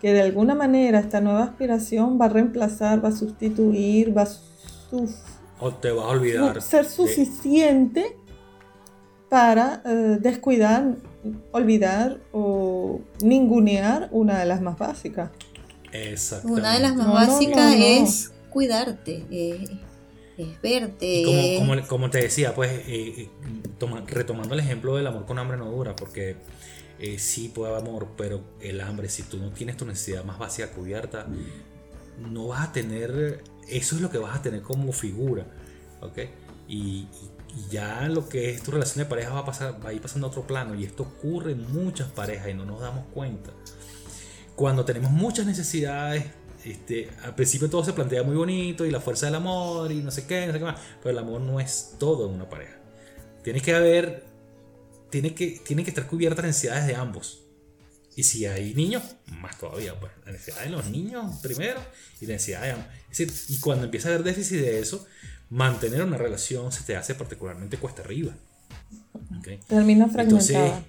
que 0.00 0.12
de 0.12 0.22
alguna 0.22 0.54
manera 0.54 1.00
esta 1.00 1.20
nueva 1.20 1.44
aspiración 1.44 2.18
va 2.20 2.26
a 2.26 2.28
reemplazar, 2.28 3.04
va 3.04 3.10
a 3.10 3.12
sustituir, 3.12 4.16
va 4.16 4.22
a 4.22 4.26
o 5.58 5.72
te 5.74 5.90
va 5.90 6.04
a 6.04 6.08
olvidar 6.08 6.60
ser 6.62 6.84
suficiente 6.84 8.16
para 9.28 9.82
eh, 9.84 10.18
descuidar, 10.20 10.96
olvidar 11.52 12.20
o 12.32 13.00
ningunear 13.22 14.08
una 14.12 14.38
de 14.38 14.46
las 14.46 14.60
más 14.60 14.78
básicas. 14.78 15.30
Una 16.44 16.74
de 16.74 16.80
las 16.80 16.94
más 16.94 17.12
básicas 17.12 17.74
es 17.74 18.32
cuidarte, 18.50 19.24
eh, 19.30 19.64
es 20.36 20.60
verte. 20.62 21.58
Como, 21.88 22.10
te 22.10 22.22
decía, 22.22 22.54
pues 22.54 22.70
eh, 22.86 23.28
eh, 23.28 23.28
retomando 24.06 24.54
el 24.54 24.60
ejemplo 24.60 24.96
del 24.96 25.06
amor 25.06 25.26
con 25.26 25.38
hambre 25.38 25.56
no 25.56 25.70
dura, 25.70 25.96
porque 25.96 26.36
sí 27.18 27.50
puede 27.54 27.72
haber 27.72 27.86
amor, 27.86 28.08
pero 28.16 28.40
el 28.60 28.80
hambre, 28.80 29.08
si 29.08 29.22
tú 29.22 29.36
no 29.38 29.50
tienes 29.50 29.76
tu 29.76 29.84
necesidad 29.84 30.24
más 30.24 30.38
básica 30.38 30.70
cubierta, 30.70 31.26
no 32.18 32.48
vas 32.48 32.68
a 32.68 32.72
tener, 32.72 33.42
eso 33.68 33.96
es 33.96 34.00
lo 34.00 34.10
que 34.10 34.18
vas 34.18 34.36
a 34.36 34.42
tener 34.42 34.62
como 34.62 34.92
figura, 34.92 35.46
¿ok? 36.00 36.18
Y, 36.68 37.08
ya 37.70 38.06
lo 38.08 38.28
que 38.28 38.50
es 38.50 38.62
tu 38.62 38.70
relación 38.70 39.02
de 39.02 39.08
pareja 39.08 39.30
va 39.32 39.38
a, 39.38 39.44
pasar, 39.46 39.82
va 39.82 39.88
a 39.88 39.92
ir 39.94 40.02
pasando 40.02 40.26
a 40.26 40.30
otro 40.30 40.46
plano, 40.46 40.74
y 40.74 40.84
esto 40.84 41.04
ocurre 41.04 41.52
en 41.52 41.72
muchas 41.72 42.06
parejas 42.10 42.50
y 42.50 42.54
no 42.54 42.66
nos 42.66 42.82
damos 42.82 43.06
cuenta. 43.14 43.50
Cuando 44.54 44.84
tenemos 44.84 45.10
muchas 45.10 45.46
necesidades 45.46 46.26
este, 46.66 47.08
al 47.22 47.34
principio 47.36 47.70
todo 47.70 47.84
se 47.84 47.92
plantea 47.92 48.24
muy 48.24 48.34
bonito 48.34 48.84
y 48.84 48.90
la 48.90 49.00
fuerza 49.00 49.26
del 49.26 49.36
amor 49.36 49.92
y 49.92 50.02
no 50.02 50.10
sé 50.10 50.26
qué, 50.26 50.46
no 50.48 50.52
sé 50.52 50.58
qué 50.58 50.64
más, 50.64 50.80
pero 51.00 51.12
el 51.12 51.18
amor 51.18 51.40
no 51.40 51.60
es 51.60 51.94
todo 51.98 52.28
en 52.28 52.34
una 52.34 52.48
pareja. 52.48 52.76
Tiene 53.44 53.60
que 53.60 53.72
haber, 53.72 54.24
tiene 55.08 55.32
que, 55.32 55.60
tiene 55.64 55.84
que 55.84 55.90
estar 55.90 56.08
cubiertas 56.08 56.44
las 56.44 56.56
necesidades 56.56 56.86
de 56.88 56.96
ambos. 56.96 57.45
Y 58.16 58.22
si 58.22 58.46
hay 58.46 58.74
niños, 58.74 59.02
más 59.40 59.58
todavía, 59.58 59.98
pues 60.00 60.10
la 60.24 60.32
necesidad 60.32 60.64
de 60.64 60.70
los 60.70 60.86
niños 60.86 61.36
primero 61.42 61.80
y 62.20 62.26
la 62.26 62.32
necesidad 62.32 62.62
de. 62.62 62.70
Es 63.10 63.18
decir, 63.18 63.54
y 63.54 63.60
cuando 63.60 63.84
empieza 63.84 64.08
a 64.08 64.14
haber 64.14 64.24
déficit 64.24 64.58
de 64.58 64.80
eso, 64.80 65.06
mantener 65.50 66.02
una 66.02 66.16
relación 66.16 66.72
se 66.72 66.82
te 66.82 66.96
hace 66.96 67.14
particularmente 67.14 67.76
cuesta 67.76 68.02
arriba. 68.02 68.34
Termina 69.68 70.08
fragmentada. 70.08 70.66
Entonces, 70.66 70.86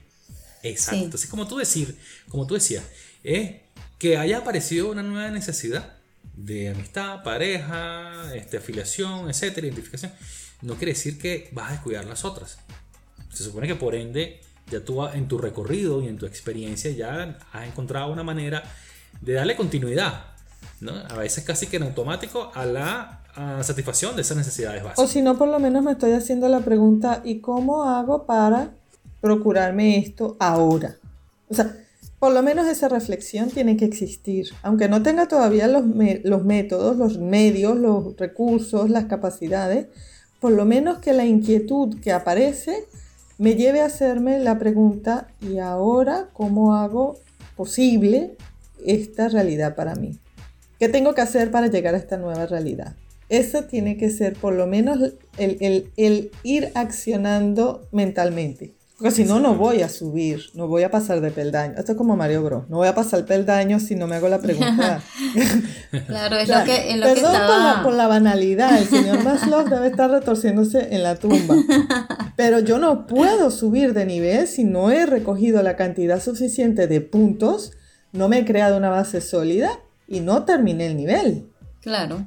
exacto. 0.63 1.03
Entonces, 1.03 1.29
como 1.29 1.47
tú, 1.47 1.57
decir, 1.57 1.97
como 2.29 2.47
tú 2.47 2.53
decías, 2.53 2.85
es 3.23 3.57
que 3.99 4.17
haya 4.17 4.37
aparecido 4.37 4.89
una 4.89 5.03
nueva 5.03 5.29
necesidad 5.29 5.97
de 6.35 6.69
amistad, 6.69 7.23
pareja, 7.23 8.33
este, 8.35 8.57
afiliación, 8.57 9.29
etcétera, 9.29 9.67
identificación, 9.67 10.13
no 10.61 10.75
quiere 10.75 10.93
decir 10.93 11.17
que 11.17 11.49
vas 11.51 11.69
a 11.69 11.71
descuidar 11.73 12.05
las 12.05 12.23
otras. 12.23 12.59
Se 13.33 13.43
supone 13.43 13.67
que 13.67 13.75
por 13.75 13.95
ende, 13.95 14.41
ya 14.69 14.81
tú 14.81 15.05
en 15.05 15.27
tu 15.27 15.37
recorrido 15.37 16.01
y 16.01 16.07
en 16.07 16.17
tu 16.17 16.25
experiencia 16.25 16.91
ya 16.91 17.37
has 17.51 17.67
encontrado 17.67 18.11
una 18.11 18.23
manera 18.23 18.63
de 19.21 19.33
darle 19.33 19.55
continuidad, 19.55 20.25
¿no? 20.81 20.91
a 20.91 21.17
veces 21.17 21.43
casi 21.43 21.67
que 21.67 21.77
en 21.77 21.83
automático, 21.83 22.51
a 22.53 22.65
la 22.65 23.21
satisfacción 23.61 24.15
de 24.15 24.23
esas 24.23 24.37
necesidades 24.37 24.83
básicas. 24.83 25.05
O 25.05 25.07
si 25.07 25.21
no, 25.21 25.37
por 25.37 25.47
lo 25.47 25.59
menos 25.59 25.83
me 25.83 25.91
estoy 25.91 26.11
haciendo 26.11 26.49
la 26.49 26.61
pregunta, 26.61 27.21
¿y 27.23 27.39
cómo 27.39 27.83
hago 27.83 28.25
para 28.25 28.71
procurarme 29.21 29.99
esto 29.99 30.35
ahora? 30.39 30.97
O 31.49 31.53
sea, 31.53 31.75
por 32.19 32.33
lo 32.33 32.41
menos 32.41 32.67
esa 32.67 32.89
reflexión 32.89 33.49
tiene 33.49 33.77
que 33.77 33.85
existir, 33.85 34.47
aunque 34.63 34.89
no 34.89 35.03
tenga 35.03 35.27
todavía 35.27 35.67
los, 35.67 35.83
los, 36.23 36.43
métodos, 36.45 36.97
los 36.97 37.19
medios, 37.19 37.77
los 37.77 38.17
recursos, 38.17 38.89
las 38.89 39.05
capacidades, 39.05 39.87
por 40.39 40.51
lo 40.51 40.65
menos 40.65 40.97
que 40.97 41.13
la 41.13 41.25
inquietud 41.25 41.99
que 42.01 42.11
aparece 42.11 42.87
me 43.37 43.55
lleve 43.55 43.81
a 43.81 43.85
hacerme 43.85 44.39
la 44.39 44.57
pregunta, 44.57 45.27
¿y 45.41 45.59
ahora 45.59 46.29
cómo 46.33 46.75
hago 46.75 47.19
posible 47.55 48.35
esta 48.85 49.29
realidad 49.29 49.75
para 49.75 49.95
mí? 49.95 50.19
¿Qué 50.79 50.89
tengo 50.89 51.13
que 51.13 51.21
hacer 51.21 51.51
para 51.51 51.67
llegar 51.67 51.95
a 51.95 51.97
esta 51.97 52.17
nueva 52.17 52.45
realidad? 52.45 52.95
Eso 53.29 53.63
tiene 53.65 53.97
que 53.97 54.09
ser 54.09 54.33
por 54.33 54.53
lo 54.53 54.67
menos 54.67 55.13
el, 55.37 55.91
el 55.97 56.31
ir 56.43 56.71
accionando 56.75 57.87
mentalmente. 57.91 58.76
Porque 58.97 59.11
si 59.11 59.25
no, 59.25 59.39
no 59.39 59.53
voy 59.53 59.83
a 59.83 59.89
subir, 59.89 60.45
no 60.55 60.67
voy 60.67 60.81
a 60.81 60.89
pasar 60.89 61.21
de 61.21 61.29
peldaño. 61.29 61.75
Esto 61.77 61.91
es 61.91 61.97
como 61.99 62.17
Mario 62.17 62.41
Bros. 62.41 62.67
No 62.67 62.77
voy 62.77 62.87
a 62.87 62.95
pasar 62.95 63.19
el 63.19 63.25
peldaño 63.25 63.79
si 63.79 63.95
no 63.95 64.07
me 64.07 64.15
hago 64.15 64.27
la 64.27 64.39
pregunta. 64.39 65.03
claro, 66.07 66.37
es 66.37 66.49
lo 66.49 66.63
que, 66.63 66.89
es 66.89 66.97
lo 66.97 67.05
perdón 67.05 67.31
que 67.31 67.37
por, 67.37 67.59
la, 67.59 67.81
por 67.83 67.93
la 67.93 68.07
banalidad. 68.07 68.75
El 68.75 68.87
señor 68.87 69.23
Maslow 69.23 69.69
debe 69.69 69.89
estar 69.89 70.09
retorciéndose 70.09 70.95
en 70.95 71.03
la 71.03 71.15
tumba. 71.15 71.55
Pero 72.35 72.57
yo 72.57 72.79
no 72.79 73.05
puedo 73.05 73.51
subir 73.51 73.93
de 73.93 74.07
nivel 74.07 74.47
si 74.47 74.63
no 74.63 74.89
he 74.89 75.05
recogido 75.05 75.61
la 75.61 75.75
cantidad 75.75 76.19
suficiente 76.19 76.87
de 76.87 76.99
puntos, 77.01 77.73
no 78.13 78.29
me 78.29 78.39
he 78.39 78.45
creado 78.45 78.77
una 78.77 78.89
base 78.89 79.21
sólida 79.21 79.79
y 80.07 80.21
no 80.21 80.43
terminé 80.43 80.87
el 80.87 80.97
nivel. 80.97 81.51
Claro. 81.81 82.25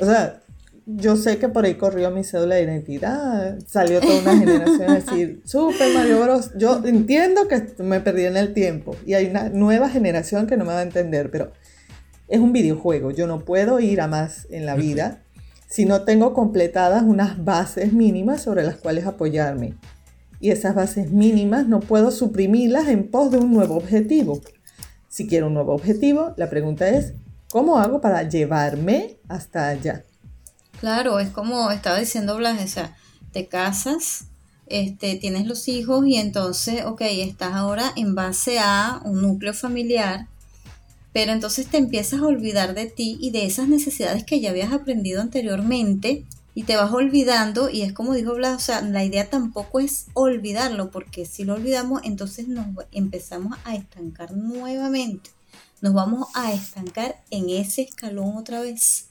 O 0.00 0.04
sea, 0.04 0.42
yo 0.86 1.16
sé 1.16 1.38
que 1.38 1.48
por 1.48 1.64
ahí 1.64 1.74
corrió 1.74 2.12
mi 2.12 2.22
cédula 2.22 2.54
de 2.54 2.62
identidad, 2.62 3.58
salió 3.66 4.00
toda 4.00 4.20
una 4.20 4.38
generación 4.38 4.90
a 4.90 4.94
decir, 4.94 5.42
Super 5.44 5.92
Mario 5.92 6.22
Bros. 6.22 6.52
Yo 6.56 6.80
entiendo 6.84 7.48
que 7.48 7.82
me 7.82 8.00
perdí 8.00 8.24
en 8.24 8.36
el 8.36 8.54
tiempo 8.54 8.94
y 9.04 9.14
hay 9.14 9.26
una 9.26 9.48
nueva 9.48 9.88
generación 9.90 10.46
que 10.46 10.56
no 10.56 10.64
me 10.64 10.72
va 10.72 10.78
a 10.78 10.84
entender, 10.84 11.30
pero 11.32 11.50
es 12.28 12.38
un 12.38 12.52
videojuego, 12.52 13.10
yo 13.10 13.26
no 13.26 13.44
puedo 13.44 13.80
ir 13.80 14.00
a 14.00 14.06
más 14.06 14.46
en 14.50 14.64
la 14.64 14.76
vida 14.76 15.22
si 15.68 15.84
no 15.84 16.02
tengo 16.02 16.32
completadas 16.32 17.02
unas 17.02 17.44
bases 17.44 17.92
mínimas 17.92 18.40
sobre 18.40 18.62
las 18.62 18.76
cuales 18.76 19.06
apoyarme. 19.06 19.74
Y 20.38 20.50
esas 20.50 20.74
bases 20.76 21.10
mínimas 21.10 21.66
no 21.66 21.80
puedo 21.80 22.12
suprimirlas 22.12 22.86
en 22.88 23.10
pos 23.10 23.32
de 23.32 23.38
un 23.38 23.52
nuevo 23.52 23.76
objetivo. 23.76 24.40
Si 25.08 25.26
quiero 25.26 25.48
un 25.48 25.54
nuevo 25.54 25.74
objetivo, 25.74 26.34
la 26.36 26.48
pregunta 26.48 26.88
es, 26.88 27.14
¿cómo 27.50 27.78
hago 27.78 28.00
para 28.00 28.22
llevarme 28.28 29.18
hasta 29.28 29.68
allá? 29.68 30.04
Claro, 30.86 31.18
es 31.18 31.30
como 31.30 31.72
estaba 31.72 31.98
diciendo 31.98 32.36
Blas, 32.36 32.62
o 32.62 32.68
sea, 32.68 32.96
te 33.32 33.48
casas, 33.48 34.26
este, 34.68 35.16
tienes 35.16 35.44
los 35.44 35.66
hijos 35.66 36.06
y 36.06 36.14
entonces, 36.14 36.84
ok, 36.84 37.00
estás 37.00 37.54
ahora 37.54 37.92
en 37.96 38.14
base 38.14 38.60
a 38.60 39.00
un 39.04 39.20
núcleo 39.20 39.52
familiar, 39.52 40.28
pero 41.12 41.32
entonces 41.32 41.66
te 41.66 41.78
empiezas 41.78 42.20
a 42.20 42.26
olvidar 42.26 42.76
de 42.76 42.86
ti 42.86 43.18
y 43.20 43.32
de 43.32 43.46
esas 43.46 43.66
necesidades 43.66 44.22
que 44.22 44.40
ya 44.40 44.50
habías 44.50 44.72
aprendido 44.72 45.20
anteriormente 45.20 46.24
y 46.54 46.62
te 46.62 46.76
vas 46.76 46.92
olvidando 46.92 47.68
y 47.68 47.82
es 47.82 47.92
como 47.92 48.14
dijo 48.14 48.34
Blas, 48.34 48.54
o 48.54 48.60
sea, 48.60 48.80
la 48.80 49.02
idea 49.02 49.28
tampoco 49.28 49.80
es 49.80 50.06
olvidarlo, 50.14 50.92
porque 50.92 51.26
si 51.26 51.42
lo 51.42 51.54
olvidamos, 51.54 52.02
entonces 52.04 52.46
nos 52.46 52.64
empezamos 52.92 53.58
a 53.64 53.74
estancar 53.74 54.36
nuevamente, 54.36 55.30
nos 55.80 55.94
vamos 55.94 56.28
a 56.34 56.52
estancar 56.52 57.24
en 57.32 57.50
ese 57.50 57.82
escalón 57.82 58.36
otra 58.36 58.60
vez 58.60 59.06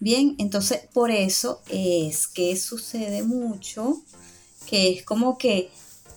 Bien, 0.00 0.34
entonces 0.38 0.80
por 0.92 1.10
eso 1.10 1.62
es 1.68 2.26
que 2.26 2.56
sucede 2.56 3.22
mucho, 3.22 4.02
que 4.66 4.92
es 4.92 5.04
como 5.04 5.38
que 5.38 5.70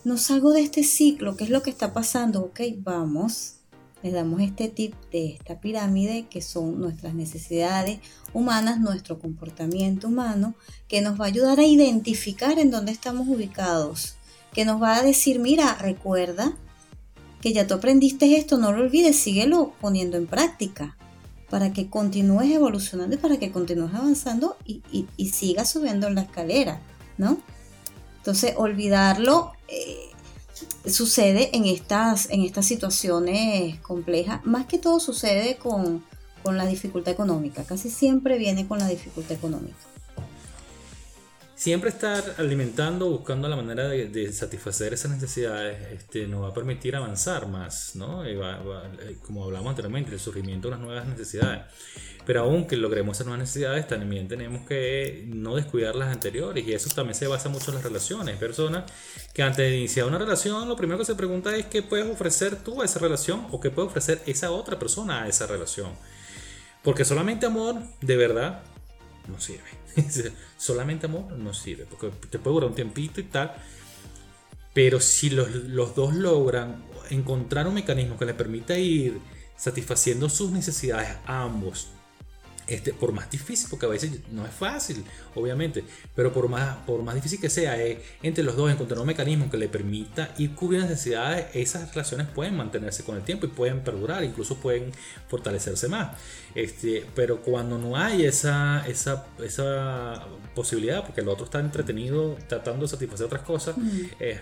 no 0.04 0.18
salgo 0.18 0.52
de 0.52 0.62
este 0.62 0.84
ciclo, 0.84 1.36
¿qué 1.36 1.44
es 1.46 1.50
lo 1.50 1.62
que 1.62 1.70
está 1.70 1.94
pasando? 1.94 2.42
Ok, 2.42 2.62
vamos, 2.78 3.56
les 4.04 4.14
damos 4.14 4.42
este 4.42 4.68
tip 4.68 4.94
de 5.12 5.28
esta 5.28 5.60
pirámide 5.60 6.28
que 6.30 6.42
son 6.42 6.80
nuestras 6.80 7.14
necesidades 7.14 8.00
humanas, 8.34 8.80
nuestro 8.80 9.20
comportamiento 9.20 10.08
humano, 10.08 10.56
que 10.88 11.02
nos 11.02 11.20
va 11.20 11.26
a 11.26 11.30
ayudar 11.30 11.60
a 11.60 11.66
identificar 11.66 12.60
en 12.60 12.72
dónde 12.72 12.92
estamos 12.92 13.28
ubicados, 13.28 14.16
que 14.54 14.66
nos 14.66 14.82
va 14.82 14.98
a 14.98 15.04
decir, 15.04 15.40
mira, 15.40 15.76
recuerda 15.76 16.58
que 17.42 17.54
ya 17.54 17.68
tú 17.68 17.76
aprendiste 17.76 18.38
esto, 18.38 18.58
no 18.58 18.72
lo 18.72 18.84
olvides, 18.84 19.18
síguelo 19.18 19.74
poniendo 19.80 20.18
en 20.18 20.28
práctica 20.28 20.98
para 21.50 21.72
que 21.74 21.90
continúes 21.90 22.52
evolucionando 22.52 23.16
y 23.16 23.20
para 23.20 23.38
que 23.38 23.52
continúes 23.52 23.94
avanzando 23.94 24.58
y, 24.66 25.06
sigas 25.32 25.70
subiendo 25.70 26.08
en 26.08 26.16
la 26.16 26.22
escalera, 26.22 26.82
¿no? 27.18 27.38
Entonces, 28.18 28.54
olvidarlo 28.58 29.54
eh, 29.70 30.10
sucede 30.90 31.56
en 31.56 31.66
estas, 31.66 32.30
en 32.30 32.42
estas 32.42 32.66
situaciones 32.66 33.80
complejas. 33.80 34.46
Más 34.46 34.66
que 34.66 34.78
todo 34.78 35.00
sucede 35.00 35.56
con, 35.56 36.04
con 36.44 36.58
la 36.58 36.66
dificultad 36.66 37.14
económica. 37.14 37.64
Casi 37.64 37.90
siempre 37.90 38.38
viene 38.38 38.68
con 38.68 38.80
la 38.80 38.88
dificultad 38.88 39.38
económica 39.38 39.87
siempre 41.58 41.90
estar 41.90 42.36
alimentando, 42.38 43.10
buscando 43.10 43.50
la 43.50 43.56
manera 43.56 43.88
de, 43.88 44.32
satisfacer 44.32 44.94
esas 44.94 45.12
necesidades, 45.12 45.92
este, 45.92 46.28
nos 46.28 46.44
va 46.44 46.50
a 46.50 46.54
permitir 46.54 46.96
avanzar 46.96 47.48
más, 47.48 47.96
¿no? 47.96 48.24
Eh, 48.24 48.38
como 49.26 49.44
hablamos 49.44 49.72
anteriormente, 49.72 50.14
el 50.14 50.20
surgimiento 50.20 50.68
de 50.70 50.76
unas 50.76 50.86
nuevas 50.86 51.08
necesidades. 51.08 51.64
Pero 52.28 52.42
aunque 52.42 52.78
logremos 52.78 53.18
esas 53.18 53.26
nuevas 53.26 53.40
necesidades, 53.40 53.88
también 53.88 54.28
tenemos 54.28 54.68
que 54.68 55.26
no 55.28 55.56
descuidar 55.56 55.96
las 55.96 56.10
anteriores. 56.14 56.68
Y 56.68 56.74
eso 56.74 56.90
también 56.94 57.16
se 57.16 57.26
basa 57.26 57.50
mucho 57.50 57.72
en 57.72 57.76
las 57.76 57.84
relaciones. 57.84 58.38
Personas 58.38 58.84
que 59.34 59.42
antes 59.42 59.58
de 59.58 59.78
iniciar 59.78 60.06
una 60.06 60.20
relación, 60.20 60.70
lo 60.70 60.76
primero 60.76 61.00
que 61.00 61.06
se 61.06 61.16
pregunta 61.16 61.56
es 61.56 61.66
qué 61.66 61.82
puedes 61.82 62.06
ofrecer 62.06 62.58
tú 62.58 62.82
a 62.84 62.86
esa 62.86 63.00
relación 63.00 63.48
o 63.50 63.60
qué 63.60 63.72
puede 63.72 63.88
ofrecer 63.88 64.22
esa 64.28 64.52
otra 64.52 64.78
persona 64.78 65.24
a 65.24 65.28
esa 65.28 65.48
relación. 65.48 65.92
Porque 66.84 67.04
solamente 67.04 67.46
amor, 67.46 67.82
de 68.02 68.18
verdad, 68.18 68.62
no 69.28 69.40
sirve. 69.40 69.70
Solamente 70.58 71.08
amor 71.08 71.32
no 71.34 71.54
sirve, 71.54 71.86
porque 71.86 72.12
te 72.30 72.40
puede 72.40 72.54
durar 72.56 72.70
un 72.70 72.76
tiempito 72.76 73.20
y 73.20 73.26
tal. 73.26 73.54
Pero 74.74 75.00
si 75.00 75.30
los, 75.30 75.50
los 75.50 75.96
dos 75.96 76.14
logran 76.14 76.84
encontrar 77.10 77.68
un 77.68 77.74
mecanismo 77.74 78.18
que 78.18 78.26
les 78.26 78.36
permita 78.36 78.78
ir 78.78 79.20
satisfaciendo 79.56 80.30
sus 80.30 80.52
necesidades 80.52 81.18
a 81.26 81.44
ambos 81.44 81.90
este, 82.68 82.94
por 82.94 83.14
más 83.14 83.30
difícil, 83.32 83.68
porque 83.70 83.86
a 83.86 83.90
veces 83.90 84.12
no 84.32 84.46
es 84.46 84.52
fácil, 84.52 85.04
obviamente, 85.36 85.84
pero 86.16 86.34
por 86.34 86.50
más, 86.50 86.78
por 86.86 87.02
más 87.02 87.16
difícil 87.16 87.40
que 87.40 87.50
sea, 87.50 87.82
eh, 87.82 88.02
entre 88.24 88.44
los 88.44 88.56
dos 88.56 88.70
encontrar 88.72 89.00
un 89.00 89.08
mecanismo 89.08 89.50
que 89.50 89.58
le 89.58 89.70
permita 89.70 90.34
ir 90.38 90.54
cubriendo 90.54 90.90
necesidades, 90.90 91.48
esas 91.54 91.90
relaciones 91.90 92.28
pueden 92.28 92.58
mantenerse 92.58 93.04
con 93.04 93.16
el 93.16 93.24
tiempo 93.24 93.46
y 93.46 93.50
pueden 93.50 93.82
perdurar, 93.82 94.24
incluso 94.24 94.58
pueden 94.58 94.92
fortalecerse 95.30 95.88
más. 95.88 96.18
Este, 96.56 97.06
pero 97.16 97.42
cuando 97.42 97.78
no 97.78 97.96
hay 97.96 98.26
esa, 98.26 98.86
esa, 98.88 99.28
esa 99.42 100.26
posibilidad, 100.54 101.06
porque 101.06 101.22
el 101.22 101.30
otro 101.30 101.46
está 101.46 101.60
entretenido 101.60 102.38
tratando 102.48 102.82
de 102.82 102.90
satisfacer 102.90 103.28
otras 103.28 103.44
cosas, 103.44 103.76
es 104.20 104.40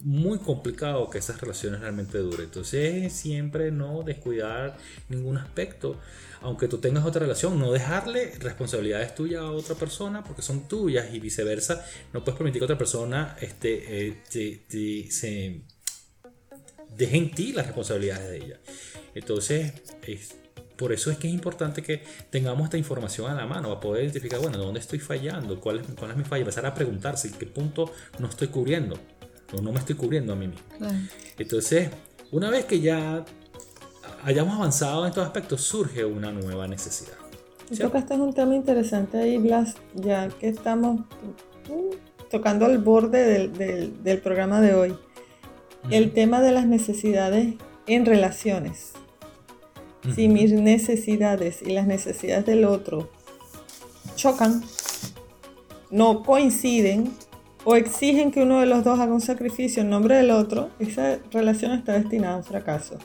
muy 0.00 0.38
complicado 0.38 1.08
que 1.10 1.18
esas 1.18 1.40
relaciones 1.40 1.80
realmente 1.80 2.18
duren. 2.18 2.46
Entonces, 2.46 3.12
siempre 3.12 3.70
no 3.70 4.02
descuidar 4.02 4.76
ningún 5.08 5.38
aspecto 5.38 5.98
aunque 6.42 6.68
tú 6.68 6.78
tengas 6.78 7.04
otra 7.04 7.20
relación, 7.20 7.58
no 7.58 7.72
dejarle 7.72 8.32
responsabilidades 8.38 9.14
tuyas 9.14 9.42
a 9.42 9.50
otra 9.50 9.74
persona 9.74 10.24
porque 10.24 10.42
son 10.42 10.68
tuyas 10.68 11.12
y 11.12 11.20
viceversa. 11.20 11.84
No 12.12 12.24
puedes 12.24 12.36
permitir 12.36 12.60
que 12.60 12.64
otra 12.64 12.78
persona 12.78 13.36
este, 13.40 14.08
eh, 14.08 15.08
se 15.10 15.62
deje 16.96 17.16
en 17.16 17.30
ti 17.30 17.52
las 17.52 17.66
responsabilidades 17.66 18.28
de 18.28 18.36
ella. 18.36 18.60
Entonces, 19.14 19.72
por 20.76 20.92
eso 20.92 21.10
es 21.10 21.18
que 21.18 21.28
es 21.28 21.34
importante 21.34 21.82
que 21.82 22.02
tengamos 22.30 22.64
esta 22.64 22.78
información 22.78 23.30
a 23.30 23.34
la 23.34 23.46
mano 23.46 23.68
para 23.68 23.80
poder 23.80 24.02
identificar, 24.04 24.40
bueno, 24.40 24.58
dónde 24.58 24.80
estoy 24.80 24.98
fallando, 24.98 25.60
cuál 25.60 25.80
es, 25.80 25.86
cuál 25.98 26.10
es 26.10 26.16
mi 26.16 26.24
falla, 26.24 26.40
empezar 26.40 26.66
a 26.66 26.74
preguntarse 26.74 27.28
en 27.28 27.34
qué 27.34 27.46
punto 27.46 27.92
no 28.18 28.28
estoy 28.28 28.48
cubriendo 28.48 28.98
o 29.52 29.60
no 29.60 29.72
me 29.72 29.78
estoy 29.78 29.96
cubriendo 29.96 30.32
a 30.32 30.36
mí 30.36 30.48
mismo. 30.48 30.64
Entonces, 31.38 31.90
una 32.30 32.50
vez 32.50 32.64
que 32.64 32.80
ya 32.80 33.24
hayamos 34.24 34.54
avanzado 34.54 35.02
en 35.04 35.08
estos 35.10 35.24
aspectos, 35.24 35.62
surge 35.62 36.04
una 36.04 36.32
nueva 36.32 36.66
necesidad. 36.68 37.16
Creo 37.74 37.90
que 37.90 37.98
este 37.98 38.14
es 38.14 38.20
un 38.20 38.34
tema 38.34 38.54
interesante 38.54 39.18
ahí, 39.18 39.38
Blas, 39.38 39.76
ya 39.94 40.28
que 40.28 40.48
estamos 40.48 41.00
uh, 41.68 41.94
tocando 42.30 42.66
el 42.66 42.78
borde 42.78 43.48
del, 43.48 44.20
programa 44.20 44.60
de 44.60 44.74
hoy. 44.74 44.96
El 45.90 46.12
tema 46.12 46.40
de 46.40 46.52
las 46.52 46.66
necesidades 46.66 47.54
en 47.86 48.06
relaciones. 48.06 48.92
Si 50.14 50.28
mis 50.28 50.52
necesidades 50.52 51.62
y 51.62 51.72
las 51.72 51.86
necesidades 51.86 52.44
del 52.44 52.64
otro 52.64 53.10
chocan, 54.16 54.62
no 55.90 56.22
coinciden 56.24 57.12
o 57.64 57.76
exigen 57.76 58.32
que 58.32 58.42
uno 58.42 58.60
de 58.60 58.66
los 58.66 58.82
dos 58.82 58.98
haga 58.98 59.14
un 59.14 59.20
sacrificio 59.20 59.82
en 59.82 59.90
nombre 59.90 60.16
del 60.16 60.32
otro, 60.32 60.70
esa 60.80 61.18
relación 61.30 61.72
está 61.72 61.92
destinada 61.92 62.34
a 62.34 62.36
un 62.38 62.44
fracaso. 62.44 62.98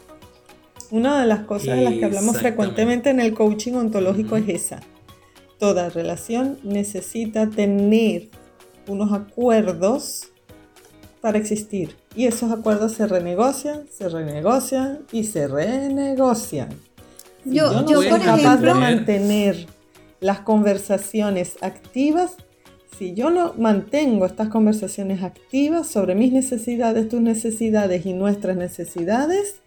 Una 0.91 1.21
de 1.21 1.28
las 1.28 1.41
cosas 1.41 1.78
de 1.78 1.84
las 1.84 1.93
que 1.93 2.06
hablamos 2.06 2.38
frecuentemente 2.38 3.10
en 3.10 3.19
el 3.19 3.34
coaching 3.34 3.73
ontológico 3.73 4.38
es 4.38 4.47
esa. 4.47 4.80
Toda 5.60 5.89
relación 5.89 6.60
necesita 6.63 7.50
tener 7.50 8.30
unos 8.88 9.12
acuerdos 9.12 10.30
para 11.21 11.38
existir. 11.38 11.95
Y 12.15 12.26
esos 12.26 12.52
acuerdos 12.52 12.93
se 12.93 13.08
renegocian, 13.08 13.88
se 13.91 14.08
renegocian 14.08 15.00
y 15.12 15.23
se 15.26 15.47
renegocian. 15.47 16.69
yo, 17.43 17.82
no 17.82 17.88
soy 17.88 18.08
capaz 18.19 18.58
de 18.58 18.73
mantener 18.73 19.67
las 20.19 20.39
conversaciones 20.39 21.58
activas, 21.62 22.36
si 22.97 23.13
yo 23.13 23.30
no 23.30 23.54
mantengo 23.58 24.26
estas 24.26 24.50
conversaciones 24.50 25.21
activas 25.21 25.88
sobre 25.88 26.15
mis 26.15 26.34
necesidades, 26.34 27.08
tus 27.10 27.21
necesidades 27.21 28.06
y 28.06 28.13
nuestras 28.13 28.58
necesidades, 28.58 29.62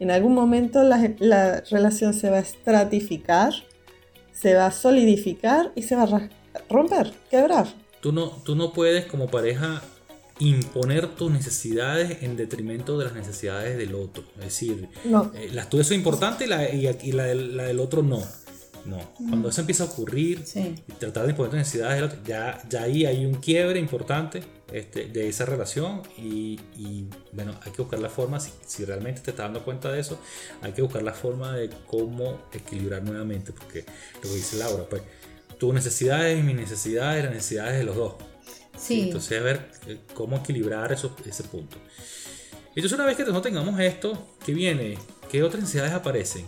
en 0.00 0.10
algún 0.10 0.34
momento 0.34 0.82
la, 0.82 1.60
relación 1.70 2.14
se 2.14 2.30
va 2.30 2.36
a 2.36 2.40
estratificar, 2.40 3.52
se 4.32 4.54
va 4.54 4.66
a 4.66 4.72
solidificar 4.72 5.72
y 5.74 5.82
se 5.82 5.96
va 5.96 6.02
a 6.04 6.28
romper, 6.68 7.12
quebrar. 7.30 7.66
Tú 8.00 8.12
no, 8.12 8.28
tú 8.44 8.54
no 8.56 8.72
puedes 8.72 9.06
como 9.06 9.28
pareja 9.28 9.82
imponer 10.40 11.06
tus 11.14 11.30
necesidades 11.30 12.22
en 12.22 12.36
detrimento 12.36 12.98
de 12.98 13.04
las 13.06 13.14
necesidades 13.14 13.78
del 13.78 13.94
otro. 13.94 14.24
Es 14.38 14.44
decir, 14.44 14.88
No. 15.04 15.30
eh, 15.34 15.48
las 15.52 15.70
tuyas 15.70 15.86
son 15.86 15.96
importantes 15.98 16.46
y 16.46 16.50
la, 16.50 16.68
y, 16.70 16.88
y 17.02 17.12
la 17.12 17.24
del, 17.24 17.56
la 17.56 17.64
del 17.64 17.78
otro 17.80 18.02
no. 18.02 18.20
No. 18.84 18.98
Cuando 19.16 19.48
eso 19.48 19.60
empieza 19.62 19.84
a 19.84 19.86
ocurrir 19.86 20.42
Sí. 20.44 20.74
y 20.86 20.92
tratar 20.92 21.24
de 21.24 21.30
imponer 21.30 21.50
tus 21.52 21.58
necesidades 21.58 21.94
del 21.96 22.04
otro, 22.04 22.18
ya, 22.26 22.60
ya 22.68 22.82
ahí 22.82 23.06
hay 23.06 23.24
un 23.24 23.34
quiebre 23.34 23.78
importante 23.78 24.42
este, 24.74 25.06
de 25.06 25.28
esa 25.28 25.44
relación 25.44 26.02
y, 26.18 26.58
y, 26.76 27.06
bueno, 27.32 27.54
hay 27.64 27.70
que 27.70 27.80
buscar 27.80 28.00
la 28.00 28.08
forma, 28.08 28.40
si, 28.40 28.50
si 28.66 28.84
realmente 28.84 29.20
te 29.20 29.30
estás 29.30 29.46
dando 29.46 29.64
cuenta 29.64 29.92
de 29.92 30.00
eso, 30.00 30.18
hay 30.62 30.72
que 30.72 30.82
buscar 30.82 31.04
la 31.04 31.12
forma 31.12 31.52
de 31.52 31.70
cómo 31.86 32.40
equilibrar 32.52 33.04
nuevamente, 33.04 33.52
porque 33.52 33.84
lo 34.16 34.22
que 34.22 34.34
dice 34.34 34.56
Laura, 34.56 34.82
pues 34.90 35.02
tus 35.60 35.72
necesidades, 35.72 36.42
mis 36.42 36.56
necesidades, 36.56 37.22
las 37.22 37.32
necesidades 37.32 37.78
de 37.78 37.84
los 37.84 37.94
dos. 37.94 38.14
Sí. 38.76 39.02
Entonces, 39.02 39.40
a 39.40 39.44
ver 39.44 39.70
eh, 39.86 40.00
cómo 40.12 40.38
equilibrar 40.38 40.90
eso, 40.90 41.14
ese 41.24 41.44
punto. 41.44 41.76
Entonces, 42.74 42.92
una 42.94 43.04
vez 43.06 43.16
que 43.16 43.24
no 43.26 43.40
tengamos 43.42 43.78
esto, 43.78 44.26
¿qué 44.44 44.52
viene? 44.54 44.98
¿Qué 45.30 45.44
otras 45.44 45.60
necesidades 45.62 45.92
aparecen? 45.92 46.46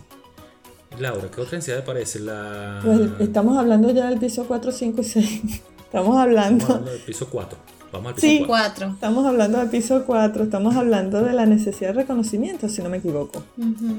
Laura, 0.99 1.31
¿qué 1.31 1.39
otras 1.39 1.53
necesidades 1.53 1.83
aparecen? 1.83 2.25
La... 2.25 2.81
Pues 2.83 2.99
estamos 3.21 3.57
hablando 3.57 3.89
ya 3.91 4.09
del 4.09 4.19
piso 4.19 4.45
4, 4.45 4.69
5 4.69 4.99
y 4.99 5.03
6. 5.05 5.25
Estamos 5.25 5.63
Estamos 5.79 6.17
hablando. 6.17 6.65
hablando 6.65 6.91
del 6.91 7.01
piso 7.03 7.29
4. 7.29 7.76
Vamos 7.91 8.09
al 8.09 8.15
piso 8.15 8.27
Sí. 8.27 8.43
4. 8.45 8.47
Cuatro. 8.47 8.87
Estamos 8.93 9.25
hablando 9.25 9.57
del 9.59 9.69
piso 9.69 10.03
4, 10.05 10.43
estamos 10.43 10.75
hablando 10.75 11.21
de 11.23 11.33
la 11.33 11.45
necesidad 11.45 11.89
de 11.89 12.01
reconocimiento, 12.01 12.67
si 12.69 12.81
no 12.81 12.89
me 12.89 12.97
equivoco. 12.97 13.43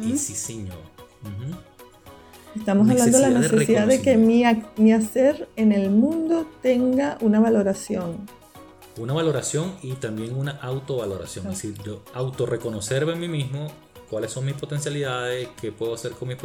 Y 0.04 0.16
sí, 0.18 0.34
señor. 0.34 0.76
Ujú. 1.22 1.56
Estamos 2.56 2.88
hablando 2.90 3.18
de 3.18 3.30
la 3.30 3.38
Necesidad 3.40 3.86
de 3.86 4.02
que 4.02 4.16
mi, 4.16 4.42
mi 4.76 4.92
hacer 4.92 5.48
en 5.56 5.72
el 5.72 5.90
mundo 5.90 6.46
tenga 6.62 7.16
una 7.20 7.40
valoración. 7.40 8.16
Una 8.96 9.12
valoración 9.12 9.74
y 9.82 9.92
también 9.92 10.34
una 10.36 10.52
autovaloración. 10.60 11.46
Es 11.46 11.62
decir, 11.62 11.74
yo 11.84 12.02
autorreconocerme 12.14 13.12
en 13.12 13.20
mí 13.20 13.28
mismo 13.28 13.68
cuáles 14.10 14.32
son 14.32 14.44
mis 14.44 14.54
potencialidades, 14.54 15.48
qué 15.60 15.70
puedo 15.70 15.94
hacer 15.94 16.12
con 16.12 16.28
mis, 16.28 16.36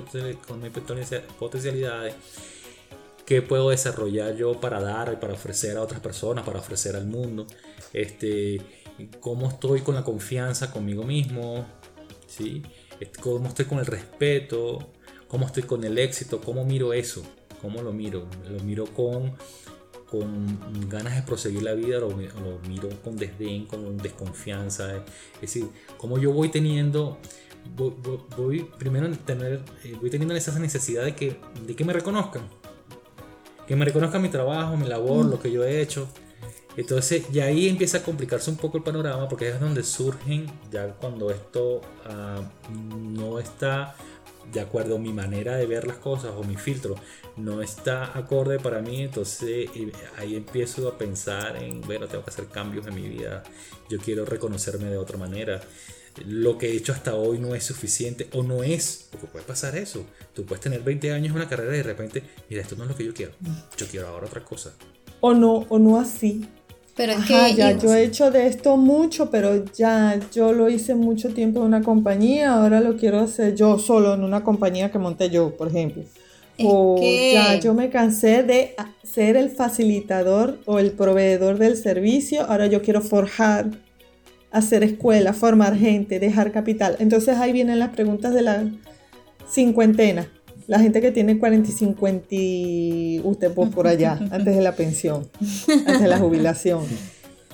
con 0.47 0.61
mis 0.61 0.71
potencia- 0.71 1.23
potencialidades, 1.39 2.13
qué 3.25 3.41
puedo 3.41 3.69
desarrollar 3.69 4.35
yo 4.35 4.59
para 4.59 4.81
dar 4.81 5.11
y 5.13 5.15
para 5.17 5.33
ofrecer 5.33 5.77
a 5.77 5.81
otras 5.81 6.01
personas, 6.01 6.45
para 6.45 6.59
ofrecer 6.59 6.95
al 6.95 7.05
mundo, 7.07 7.47
este, 7.93 8.61
cómo 9.19 9.47
estoy 9.49 9.81
con 9.81 9.95
la 9.95 10.03
confianza 10.03 10.71
conmigo 10.71 11.03
mismo, 11.03 11.65
¿sí? 12.27 12.61
Cómo 13.21 13.47
estoy 13.47 13.65
con 13.65 13.79
el 13.79 13.85
respeto, 13.85 14.91
cómo 15.27 15.45
estoy 15.45 15.63
con 15.63 15.83
el 15.83 15.97
éxito, 15.97 16.39
cómo 16.41 16.63
miro 16.65 16.93
eso, 16.93 17.23
cómo 17.61 17.81
lo 17.81 17.91
miro, 17.93 18.27
lo 18.49 18.63
miro 18.63 18.85
con 18.85 19.33
con 20.09 20.89
ganas 20.89 21.15
de 21.15 21.23
proseguir 21.23 21.63
la 21.63 21.73
vida, 21.73 21.97
lo, 21.97 22.09
lo 22.09 22.59
miro 22.69 22.87
con 23.03 23.15
desdén, 23.15 23.65
con 23.65 23.97
desconfianza. 23.97 24.97
Es 24.97 25.41
decir, 25.41 25.65
como 25.97 26.19
yo 26.19 26.31
voy 26.31 26.49
teniendo, 26.49 27.17
voy, 27.75 27.95
voy- 27.97 28.19
voy 28.37 28.69
primero 28.77 29.07
en 29.07 29.17
tener, 29.17 29.63
eh, 29.83 29.95
voy 29.99 30.11
teniendo 30.11 30.35
esa 30.35 30.59
necesidad 30.59 31.03
de 31.03 31.15
que, 31.15 31.37
de 31.65 31.75
que 31.75 31.83
me 31.83 31.93
reconozcan. 31.93 32.43
Que 33.67 33.75
me 33.75 33.85
reconozcan 33.85 34.21
mi 34.21 34.29
trabajo, 34.29 34.75
mi 34.77 34.87
labor, 34.87 35.25
lo 35.25 35.39
que 35.39 35.51
yo 35.51 35.63
he 35.63 35.81
hecho. 35.81 36.07
Entonces, 36.75 37.29
ya 37.31 37.45
ahí 37.45 37.67
empieza 37.67 37.99
a 37.99 38.03
complicarse 38.03 38.49
un 38.49 38.57
poco 38.57 38.77
el 38.77 38.83
panorama 38.83 39.29
porque 39.29 39.49
es 39.49 39.59
donde 39.59 39.83
surgen, 39.83 40.47
ya 40.71 40.87
cuando 40.93 41.29
esto 41.29 41.81
ah, 42.05 42.41
no 42.71 43.39
está 43.39 43.95
de 44.51 44.59
acuerdo 44.59 44.95
a 44.95 44.99
mi 44.99 45.13
manera 45.13 45.55
de 45.55 45.65
ver 45.65 45.87
las 45.87 45.97
cosas 45.97 46.33
o 46.35 46.43
mi 46.43 46.55
filtro 46.55 46.95
no 47.37 47.61
está 47.61 48.17
acorde 48.17 48.59
para 48.59 48.81
mí, 48.81 49.01
entonces 49.01 49.69
ahí 50.17 50.35
empiezo 50.35 50.87
a 50.87 50.97
pensar 50.97 51.61
en, 51.61 51.81
bueno, 51.81 52.07
tengo 52.07 52.23
que 52.23 52.29
hacer 52.29 52.47
cambios 52.47 52.85
en 52.87 52.95
mi 52.95 53.07
vida, 53.07 53.43
yo 53.89 53.99
quiero 53.99 54.25
reconocerme 54.25 54.85
de 54.85 54.97
otra 54.97 55.17
manera. 55.17 55.61
Lo 56.25 56.57
que 56.57 56.67
he 56.71 56.75
hecho 56.77 56.91
hasta 56.93 57.15
hoy 57.15 57.39
no 57.39 57.55
es 57.55 57.63
suficiente 57.63 58.29
o 58.33 58.43
no 58.43 58.63
es, 58.63 59.07
porque 59.11 59.27
puede 59.27 59.45
pasar 59.45 59.75
eso. 59.77 60.05
Tú 60.33 60.45
puedes 60.45 60.61
tener 60.61 60.81
20 60.81 61.11
años 61.11 61.29
en 61.29 61.35
una 61.35 61.49
carrera 61.49 61.73
y 61.73 61.77
de 61.77 61.83
repente, 61.83 62.23
mira, 62.49 62.61
esto 62.61 62.75
no 62.75 62.83
es 62.83 62.89
lo 62.89 62.95
que 62.95 63.05
yo 63.05 63.13
quiero. 63.13 63.33
Yo 63.77 63.87
quiero 63.87 64.07
ahora 64.07 64.27
otra 64.27 64.43
cosa. 64.43 64.73
O 65.19 65.33
no, 65.33 65.65
o 65.69 65.79
no 65.79 65.99
así. 65.99 66.45
Pero 66.95 67.13
es 67.13 67.19
Ajá, 67.19 67.25
que 67.25 67.55
ya 67.55 67.71
yo 67.77 67.93
he 67.93 68.03
hecho 68.03 68.31
de 68.31 68.47
esto 68.47 68.75
mucho, 68.77 69.29
pero 69.29 69.65
ya 69.71 70.19
yo 70.31 70.51
lo 70.53 70.69
hice 70.69 70.95
mucho 70.95 71.33
tiempo 71.33 71.59
en 71.59 71.67
una 71.67 71.83
compañía, 71.83 72.53
ahora 72.55 72.81
lo 72.81 72.97
quiero 72.97 73.19
hacer 73.19 73.55
yo 73.55 73.77
solo 73.79 74.13
en 74.15 74.23
una 74.23 74.43
compañía 74.43 74.91
que 74.91 74.97
monté 74.99 75.29
yo, 75.29 75.55
por 75.55 75.67
ejemplo. 75.69 76.05
Es 76.57 76.65
o 76.65 76.95
que- 76.95 77.27
ya 77.29 77.55
yo 77.59 77.73
me 77.75 77.89
cansé 77.91 78.43
de 78.43 78.75
ser 79.03 79.37
el 79.37 79.49
facilitador 79.51 80.61
o 80.65 80.79
el 80.79 80.93
proveedor 80.95 81.57
del 81.59 81.77
servicio, 81.77 82.43
ahora 82.43 82.67
yo 82.67 82.81
quiero 82.81 83.01
forjar, 83.01 83.71
hacer 84.53 84.83
escuela, 84.83 85.33
formar 85.33 85.75
gente, 85.75 86.19
dejar 86.19 86.51
capital. 86.51 86.95
Entonces 86.99 87.37
ahí 87.37 87.51
vienen 87.51 87.79
las 87.79 87.89
preguntas 87.89 88.33
de 88.33 88.43
la 88.43 88.63
cincuentena. 89.49 90.27
La 90.67 90.79
gente 90.79 91.01
que 91.01 91.11
tiene 91.11 91.37
40 91.39 91.69
y 91.69 91.73
50 91.73 92.27
y 92.29 93.21
usted 93.25 93.51
pues 93.53 93.69
por 93.71 93.87
allá, 93.87 94.17
antes 94.31 94.55
de 94.55 94.61
la 94.61 94.73
pensión, 94.73 95.27
antes 95.67 96.01
de 96.01 96.07
la 96.07 96.19
jubilación. 96.19 96.83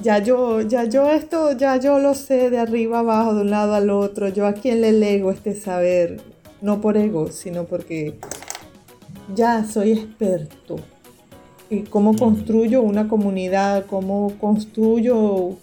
Ya 0.03 0.19
yo, 0.19 0.61
ya 0.61 0.83
yo 0.85 1.09
esto, 1.09 1.53
ya 1.53 1.77
yo 1.77 1.99
lo 1.99 2.13
sé 2.13 2.49
de 2.49 2.59
arriba 2.59 2.99
abajo, 2.99 3.33
de 3.33 3.41
un 3.41 3.49
lado 3.49 3.73
al 3.73 3.89
otro. 3.89 4.27
Yo 4.29 4.45
a 4.45 4.53
quién 4.53 4.81
le 4.81 4.91
lego 4.91 5.31
este 5.31 5.55
saber, 5.55 6.21
no 6.61 6.79
por 6.79 6.97
ego, 6.97 7.31
sino 7.31 7.63
porque 7.63 8.19
ya 9.35 9.65
soy 9.65 9.93
experto. 9.93 10.77
Y 11.69 11.81
cómo 11.81 12.15
construyo 12.15 12.81
una 12.81 13.07
comunidad, 13.07 13.85
cómo 13.87 14.33
construyo 14.39 15.57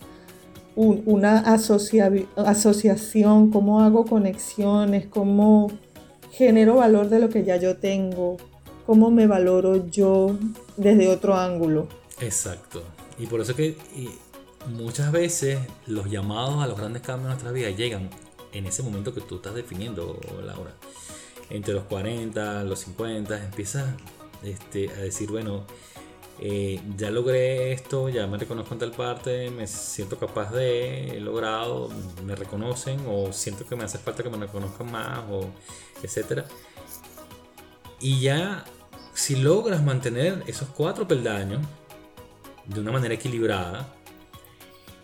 un- 0.76 1.02
una 1.06 1.38
asocia- 1.40 2.12
asociación, 2.36 3.50
cómo 3.50 3.80
hago 3.80 4.04
conexiones, 4.04 5.06
cómo 5.06 5.70
genero 6.30 6.76
valor 6.76 7.08
de 7.08 7.18
lo 7.18 7.28
que 7.28 7.44
ya 7.44 7.56
yo 7.56 7.76
tengo, 7.78 8.36
cómo 8.86 9.10
me 9.10 9.26
valoro 9.26 9.88
yo 9.88 10.36
desde 10.76 11.08
otro 11.08 11.34
ángulo. 11.34 11.88
Exacto. 12.20 12.82
Y 13.18 13.26
por 13.26 13.40
eso 13.40 13.54
que 13.56 13.76
muchas 14.76 15.10
veces 15.12 15.58
los 15.86 16.10
llamados 16.10 16.62
a 16.62 16.66
los 16.66 16.76
grandes 16.78 17.02
cambios 17.02 17.24
en 17.26 17.30
nuestra 17.30 17.52
vida 17.52 17.70
llegan 17.70 18.10
en 18.52 18.66
ese 18.66 18.82
momento 18.82 19.14
que 19.14 19.20
tú 19.20 19.36
estás 19.36 19.54
definiendo, 19.54 20.18
Laura. 20.44 20.72
Entre 21.50 21.72
los 21.74 21.84
40, 21.84 22.64
los 22.64 22.80
50, 22.80 23.42
empiezas 23.42 23.84
este, 24.42 24.90
a 24.90 24.96
decir, 25.00 25.30
bueno, 25.30 25.64
eh, 26.38 26.80
ya 26.96 27.10
logré 27.10 27.72
esto, 27.72 28.08
ya 28.08 28.26
me 28.26 28.36
reconozco 28.36 28.74
en 28.74 28.80
tal 28.80 28.90
parte, 28.90 29.50
me 29.50 29.66
siento 29.66 30.18
capaz 30.18 30.52
de, 30.52 31.16
he 31.16 31.20
logrado, 31.20 31.88
me 32.24 32.34
reconocen 32.34 33.00
o 33.08 33.32
siento 33.32 33.66
que 33.66 33.74
me 33.74 33.84
hace 33.84 33.98
falta 33.98 34.22
que 34.22 34.28
me 34.28 34.36
reconozcan 34.36 34.90
más, 34.90 35.20
o 35.30 35.46
etcétera. 36.02 36.44
Y 38.00 38.20
ya, 38.20 38.64
si 39.14 39.36
logras 39.36 39.82
mantener 39.82 40.42
esos 40.46 40.68
cuatro 40.68 41.08
peldaños 41.08 41.62
de 42.66 42.80
una 42.80 42.92
manera 42.92 43.14
equilibrada, 43.14 43.88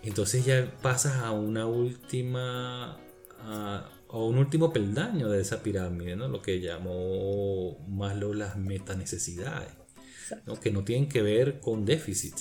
entonces 0.02 0.44
ya 0.44 0.70
pasas 0.82 1.22
a 1.22 1.30
una 1.30 1.66
última, 1.66 2.98
a, 3.40 3.88
un 4.10 4.36
último 4.36 4.72
peldaño 4.72 5.30
de 5.30 5.40
esa 5.40 5.62
pirámide, 5.62 6.16
¿no? 6.16 6.28
Lo 6.28 6.42
que 6.42 6.60
llamó 6.60 7.78
Maslow 7.88 8.34
las 8.34 8.56
metanecesidades, 8.58 9.70
¿no? 10.46 10.60
Que 10.60 10.70
no 10.70 10.84
tienen 10.84 11.08
que 11.08 11.22
ver 11.22 11.60
con 11.60 11.84
déficit, 11.84 12.34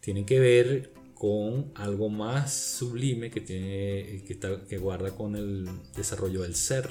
tienen 0.00 0.24
que 0.26 0.40
ver 0.40 0.92
con 1.14 1.72
algo 1.74 2.08
más 2.08 2.54
sublime 2.54 3.30
que, 3.30 3.40
tiene, 3.42 4.22
que, 4.26 4.32
está- 4.32 4.64
que 4.66 4.78
guarda 4.78 5.14
con 5.14 5.36
el 5.36 5.68
desarrollo 5.94 6.42
del 6.42 6.54
ser 6.54 6.88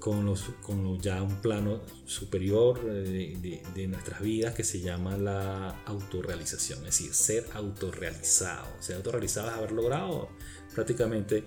con, 0.00 0.24
los, 0.24 0.44
con 0.62 0.98
ya 0.98 1.22
un 1.22 1.42
plano 1.42 1.82
superior 2.06 2.80
eh, 2.88 3.36
de, 3.40 3.62
de 3.74 3.86
nuestras 3.86 4.22
vidas 4.22 4.54
que 4.54 4.64
se 4.64 4.80
llama 4.80 5.16
la 5.18 5.82
autorrealización, 5.84 6.78
es 6.80 6.84
decir, 6.86 7.12
ser 7.14 7.46
autorrealizado. 7.52 8.66
Ser 8.80 8.96
autorrealizado 8.96 9.50
es 9.50 9.54
haber 9.56 9.72
logrado 9.72 10.30
prácticamente 10.74 11.44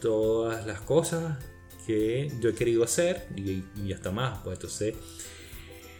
todas 0.00 0.64
las 0.66 0.80
cosas 0.82 1.36
que 1.84 2.30
yo 2.40 2.50
he 2.50 2.54
querido 2.54 2.84
hacer 2.84 3.26
y, 3.36 3.64
y 3.84 3.92
hasta 3.92 4.12
más. 4.12 4.38
Pues 4.44 4.56
entonces 4.58 4.94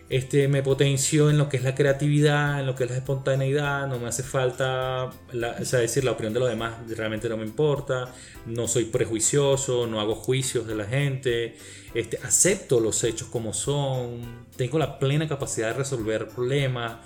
este, 0.08 0.46
me 0.48 0.62
potencio 0.62 1.30
en 1.30 1.38
lo 1.38 1.48
que 1.48 1.56
es 1.56 1.64
la 1.64 1.74
creatividad, 1.74 2.60
en 2.60 2.66
lo 2.66 2.74
que 2.76 2.84
es 2.84 2.90
la 2.90 2.96
espontaneidad, 2.96 3.88
no 3.88 3.98
me 3.98 4.06
hace 4.08 4.22
falta, 4.22 5.10
la, 5.32 5.64
sea, 5.64 5.80
decir, 5.80 6.04
la 6.04 6.12
opinión 6.12 6.32
de 6.32 6.40
los 6.40 6.48
demás 6.48 6.74
realmente 6.96 7.28
no 7.28 7.36
me 7.36 7.44
importa, 7.44 8.12
no 8.46 8.68
soy 8.68 8.84
prejuicioso, 8.84 9.86
no 9.86 10.00
hago 10.00 10.14
juicios 10.14 10.66
de 10.66 10.74
la 10.76 10.84
gente, 10.84 11.56
este, 11.94 12.18
acepto 12.22 12.78
los 12.78 13.02
hechos 13.04 13.28
como 13.28 13.52
son, 13.52 14.46
tengo 14.56 14.78
la 14.78 14.98
plena 14.98 15.26
capacidad 15.26 15.68
de 15.68 15.74
resolver 15.74 16.28
problemas 16.28 16.98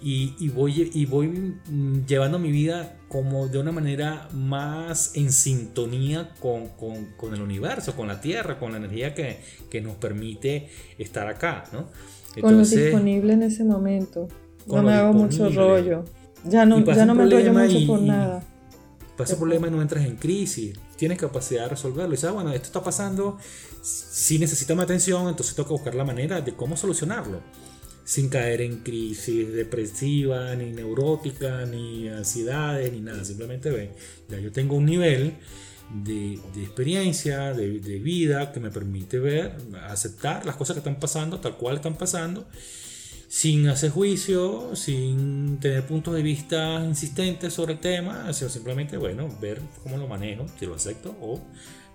y, 0.00 0.34
y 0.38 0.48
voy, 0.48 0.90
y 0.94 1.06
voy 1.06 1.56
llevando 2.06 2.38
mi 2.38 2.52
vida 2.52 2.96
como 3.08 3.48
de 3.48 3.58
una 3.58 3.72
manera 3.72 4.28
más 4.32 5.16
en 5.16 5.32
sintonía 5.32 6.30
con, 6.40 6.68
con- 6.68 7.06
con 7.16 7.34
el 7.34 7.42
universo, 7.42 7.96
con 7.96 8.06
la 8.08 8.20
Tierra, 8.20 8.58
con 8.58 8.70
la 8.72 8.78
energía 8.78 9.12
que, 9.14 9.40
que 9.70 9.80
nos 9.80 9.96
permite 9.96 10.70
estar 10.98 11.26
acá, 11.26 11.64
¿no? 11.72 11.88
Con 12.40 12.56
lo 12.56 12.64
disponible 12.64 13.32
en 13.32 13.42
ese 13.42 13.64
momento. 13.64 14.28
No 14.66 14.82
me 14.82 14.92
hago 14.94 15.12
mucho 15.12 15.48
rollo. 15.50 16.04
Ya 16.44 16.64
no, 16.64 16.78
Y 16.78 16.82
pasa 16.82 16.98
ya 16.98 17.02
un 17.02 17.08
no 17.08 17.14
me 17.14 17.24
enrollo 17.24 17.52
mucho 17.52 17.78
y- 17.78 17.86
por 17.86 18.00
y- 18.00 18.06
nada. 18.06 18.44
Para 19.16 19.26
ese 19.28 19.36
problema 19.36 19.68
no 19.68 19.82
entras 19.82 20.04
en 20.06 20.14
crisis, 20.14 20.78
tienes 20.96 21.18
capacidad 21.18 21.64
de 21.64 21.70
resolverlo. 21.70 22.10
Y 22.12 22.16
dices, 22.16 22.30
ah, 22.30 22.32
bueno, 22.32 22.52
esto 22.52 22.66
está 22.66 22.82
pasando, 22.84 23.36
si 23.82 24.38
necesita 24.38 24.76
más 24.76 24.84
atención, 24.84 25.28
entonces 25.28 25.56
toca 25.56 25.70
buscar 25.70 25.94
la 25.96 26.04
manera 26.04 26.40
de 26.40 26.54
cómo 26.54 26.76
solucionarlo. 26.76 27.40
Sin 28.04 28.28
caer 28.28 28.60
en 28.62 28.76
crisis 28.78 29.52
depresiva, 29.52 30.54
ni 30.54 30.70
neurótica, 30.70 31.66
ni 31.66 32.08
ansiedades, 32.08 32.92
ni 32.92 33.00
nada. 33.00 33.24
Simplemente 33.24 33.70
ve, 33.70 33.90
ya 34.28 34.38
yo 34.38 34.52
tengo 34.52 34.76
un 34.76 34.86
nivel 34.86 35.34
de, 35.92 36.34
experiencia, 36.56 37.52
de, 37.52 37.80
de, 37.80 37.98
vida 37.98 38.52
que 38.52 38.60
me 38.60 38.70
permite 38.70 39.18
ver, 39.18 39.56
aceptar 39.88 40.44
las 40.44 40.56
cosas 40.56 40.74
que 40.74 40.80
están 40.80 41.00
pasando 41.00 41.40
tal 41.40 41.56
cual 41.56 41.76
están 41.76 41.96
pasando 41.96 42.46
sin 43.28 43.68
hacer 43.68 43.90
juicio, 43.90 44.74
sin 44.74 45.58
tener 45.60 45.86
puntos 45.86 46.14
de 46.14 46.22
vista 46.22 46.82
insistentes 46.84 47.52
sobre 47.52 47.74
el 47.74 47.78
tema, 47.78 48.32
sino 48.32 48.48
simplemente, 48.48 48.96
bueno, 48.96 49.28
ver 49.40 49.60
cómo 49.82 49.98
lo 49.98 50.08
manejo, 50.08 50.46
si 50.58 50.64
lo 50.64 50.74
acepto 50.74 51.14
o 51.20 51.40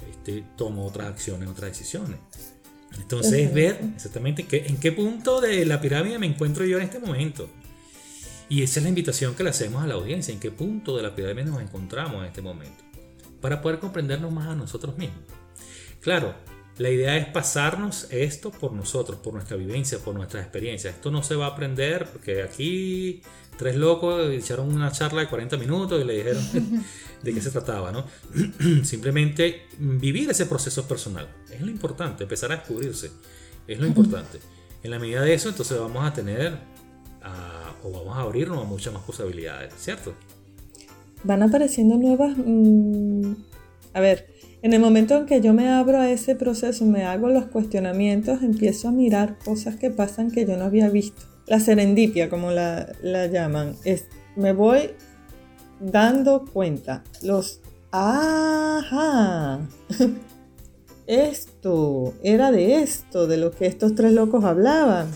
este, 0.09 0.43
tomo 0.55 0.85
otras 0.85 1.07
acciones, 1.07 1.49
otras 1.49 1.71
decisiones. 1.71 2.19
Entonces, 2.95 3.51
ver 3.51 3.79
exactamente 3.95 4.45
en 4.51 4.77
qué 4.77 4.91
punto 4.91 5.41
de 5.41 5.65
la 5.65 5.81
pirámide 5.81 6.19
me 6.19 6.27
encuentro 6.27 6.63
yo 6.65 6.77
en 6.77 6.83
este 6.83 6.99
momento. 6.99 7.49
Y 8.49 8.61
esa 8.61 8.79
es 8.79 8.83
la 8.83 8.89
invitación 8.89 9.33
que 9.33 9.43
le 9.43 9.49
hacemos 9.49 9.83
a 9.83 9.87
la 9.87 9.95
audiencia, 9.95 10.31
en 10.31 10.39
qué 10.39 10.51
punto 10.51 10.95
de 10.95 11.01
la 11.01 11.15
pirámide 11.15 11.45
nos 11.45 11.61
encontramos 11.61 12.21
en 12.21 12.25
este 12.25 12.43
momento, 12.43 12.82
para 13.43 13.61
poder 13.61 13.79
comprendernos 13.79 14.31
más 14.31 14.47
a 14.47 14.55
nosotros 14.55 14.97
mismos. 14.97 15.19
Claro, 15.99 16.33
la 16.77 16.89
idea 16.89 17.17
es 17.17 17.27
pasarnos 17.27 18.07
esto 18.09 18.51
por 18.51 18.71
nosotros, 18.71 19.19
por 19.19 19.33
nuestra 19.33 19.57
vivencia, 19.57 19.99
por 19.99 20.15
nuestra 20.15 20.39
experiencia. 20.39 20.91
Esto 20.91 21.11
no 21.11 21.21
se 21.23 21.35
va 21.35 21.47
a 21.47 21.49
aprender 21.49 22.07
porque 22.09 22.41
aquí 22.41 23.21
tres 23.57 23.75
locos 23.75 24.31
echaron 24.31 24.73
una 24.73 24.93
charla 24.93 25.23
de 25.23 25.27
40 25.27 25.57
minutos 25.57 26.01
y 26.01 26.05
le 26.05 26.13
dijeron 26.13 26.41
de 27.21 27.33
qué 27.33 27.41
se 27.41 27.51
trataba, 27.51 27.91
¿no? 27.91 28.05
Simplemente 28.85 29.67
vivir 29.77 30.29
ese 30.29 30.45
proceso 30.45 30.87
personal. 30.87 31.27
Es 31.51 31.59
lo 31.59 31.69
importante, 31.69 32.23
empezar 32.23 32.49
a 32.53 32.55
descubrirse. 32.55 33.11
Es 33.67 33.77
lo 33.77 33.85
importante. 33.85 34.39
En 34.83 34.91
la 34.91 34.99
medida 34.99 35.19
de 35.19 35.33
eso, 35.33 35.49
entonces 35.49 35.77
vamos 35.77 36.05
a 36.05 36.13
tener 36.13 36.57
o 37.83 37.91
vamos 37.91 38.17
a 38.17 38.21
abrirnos 38.21 38.63
a 38.63 38.63
muchas 38.63 38.93
más 38.93 39.03
posibilidades, 39.03 39.73
¿cierto? 39.77 40.15
Van 41.23 41.43
apareciendo 41.43 41.97
nuevas... 41.97 42.35
Mm, 42.37 43.33
a 43.93 43.99
ver, 43.99 44.27
en 44.63 44.71
el 44.71 44.79
momento 44.79 45.17
en 45.17 45.25
que 45.25 45.41
yo 45.41 45.53
me 45.53 45.67
abro 45.67 45.99
a 45.99 46.09
ese 46.09 46.35
proceso, 46.35 46.85
me 46.85 47.03
hago 47.03 47.27
los 47.27 47.45
cuestionamientos, 47.47 48.41
empiezo 48.43 48.87
a 48.87 48.91
mirar 48.91 49.37
cosas 49.43 49.75
que 49.75 49.89
pasan 49.89 50.31
que 50.31 50.45
yo 50.45 50.55
no 50.55 50.63
había 50.63 50.89
visto. 50.89 51.21
La 51.47 51.59
serendipia, 51.59 52.29
como 52.29 52.49
la, 52.51 52.87
llaman, 53.03 53.75
es 53.83 54.07
me 54.37 54.53
voy 54.53 54.91
dando 55.81 56.45
cuenta. 56.45 57.03
Los 57.21 57.59
ajá. 57.91 59.59
Esto, 61.07 62.13
era 62.23 62.51
de 62.51 62.77
esto, 62.77 63.27
de 63.27 63.35
lo 63.35 63.51
que 63.51 63.65
estos 63.65 63.93
tres 63.95 64.13
locos 64.13 64.45
hablaban. 64.45 65.11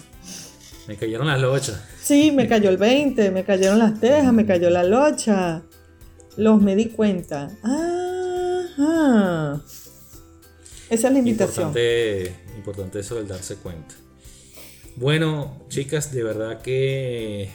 Me 0.90 0.98
cayeron 0.98 1.28
las 1.28 1.40
lochas. 1.40 1.82
Sí, 2.02 2.34
me 2.34 2.50
cayó 2.50 2.70
el 2.70 2.76
20, 2.76 3.32
me 3.32 3.46
cayeron 3.46 3.80
las 3.80 3.98
tejas, 3.98 4.34
me 4.34 4.46
cayó 4.46 4.70
la 4.70 4.84
locha. 4.84 5.64
Los 6.38 6.62
me 6.62 6.76
di 6.76 6.90
cuenta. 6.90 7.50
Ah, 7.64 9.60
esa 10.90 11.08
es 11.08 11.14
la 11.14 11.20
invitación. 11.20 11.68
Importante, 11.68 12.36
importante 12.56 13.00
eso 13.00 13.16
del 13.16 13.28
darse 13.28 13.56
cuenta. 13.58 13.96
Bueno, 14.96 15.66
chicas, 15.68 16.12
de 16.12 16.24
verdad 16.24 16.62
que 16.62 17.50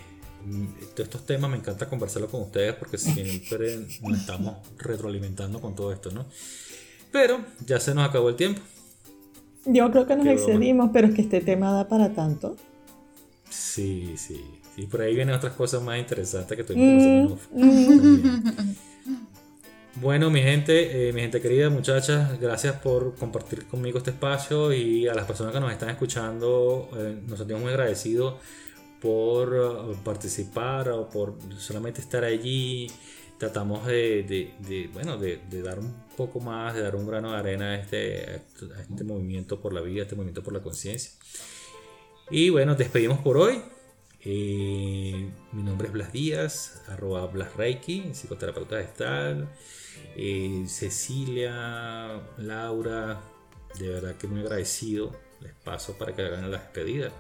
mm, 0.45 0.67
todos 0.95 1.09
estos 1.09 1.25
temas 1.27 1.51
me 1.51 1.57
encanta 1.57 1.89
conversarlo 1.89 2.29
con 2.29 2.43
ustedes 2.43 2.75
porque 2.75 2.99
siempre 2.99 3.87
nos 4.03 4.19
estamos 4.19 4.57
retroalimentando 4.79 5.61
con 5.61 5.75
todo 5.75 5.93
esto, 5.93 6.11
¿no? 6.11 6.27
Pero 7.11 7.41
ya 7.67 7.81
se 7.81 7.95
nos 7.95 8.09
acabó 8.09 8.29
el 8.29 8.37
tiempo. 8.37 8.61
Yo 9.65 9.91
creo 9.93 10.07
que 10.07 10.17
nos 10.17 10.27
excedimos, 10.27 10.91
pero 10.93 11.07
es 11.07 11.15
que 11.15 11.23
este 11.23 11.41
tema 11.41 11.73
da 11.73 11.89
para 11.89 12.13
tanto. 12.13 12.57
Sí, 13.49 14.15
sí. 14.17 14.62
Y 14.77 14.87
por 14.87 15.03
ahí 15.03 15.15
vienen 15.15 15.35
otras 15.35 15.53
cosas 15.53 15.83
más 15.83 15.99
interesantes 15.99 16.57
que 16.57 16.65
tuvimos 16.65 17.39
mm, 17.51 18.73
bueno, 19.97 20.31
mi 20.31 20.41
gente, 20.41 21.09
eh, 21.09 21.13
mi 21.13 21.21
gente 21.21 21.41
querida, 21.41 21.69
muchachas, 21.69 22.41
gracias 22.41 22.77
por 22.77 23.15
compartir 23.15 23.67
conmigo 23.67 23.99
este 23.99 24.11
espacio 24.11 24.73
y 24.73 25.07
a 25.07 25.15
las 25.15 25.27
personas 25.27 25.53
que 25.53 25.61
nos 25.61 25.71
están 25.71 25.91
escuchando, 25.91 26.89
eh, 26.97 27.21
nos 27.27 27.39
sentimos 27.39 27.63
muy 27.63 27.73
agradecidos 27.73 28.37
por 29.03 29.53
uh, 29.53 29.97
participar 30.03 30.89
o 30.89 31.11
por 31.11 31.37
solamente 31.59 32.01
estar 32.01 32.25
allí. 32.25 32.91
Tratamos 33.37 33.85
de, 33.87 34.89
bueno, 34.95 35.19
de, 35.19 35.63
dar 35.63 35.79
un 35.79 35.93
poco 36.17 36.41
más, 36.41 36.75
de 36.75 36.83
dar 36.83 36.97
un 36.97 37.07
grano 37.07 37.33
de 37.33 37.37
arena 37.37 37.71
a 37.71 37.77
este, 37.77 38.37
este 38.37 39.05
movimiento 39.05 39.61
por 39.61 39.73
la 39.75 39.81
vida, 39.81 40.01
a 40.01 40.05
este 40.05 40.15
movimiento 40.15 40.43
por 40.43 40.55
la 40.55 40.61
conciencia. 40.61 41.13
Y 42.31 42.51
bueno, 42.51 42.77
despedimos 42.77 43.19
por 43.19 43.37
hoy. 43.37 43.61
Eh, 44.25 45.29
mi 45.51 45.63
nombre 45.65 45.89
es 45.89 45.93
Blas 45.93 46.13
Díaz, 46.13 46.83
arroba 46.87 47.27
Blas 47.27 47.57
Reiki, 47.57 48.13
psicoterapeuta 48.13 48.81
gestal. 48.81 49.49
Eh, 50.17 50.65
Cecilia, 50.69 52.23
Laura, 52.39 53.21
de 53.79 53.89
verdad 53.89 54.17
que 54.17 54.29
muy 54.29 54.41
agradecido. 54.41 55.11
Les 55.41 55.53
paso 55.55 55.99
para 55.99 56.15
que 56.15 56.23
hagan 56.23 56.51
la 56.53 56.59
despedida. 56.59 57.11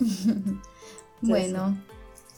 bueno, 1.20 1.76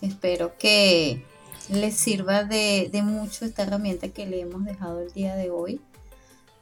espero 0.01 0.59
que 0.59 1.23
les 1.71 1.95
sirva 1.95 2.43
de, 2.43 2.89
de, 2.91 3.03
mucho 3.03 3.45
esta 3.45 3.63
herramienta 3.63 4.09
que 4.09 4.27
le 4.27 4.41
hemos 4.41 4.65
dejado 4.65 5.03
el 5.03 5.13
día 5.13 5.37
de 5.37 5.51
hoy 5.51 5.81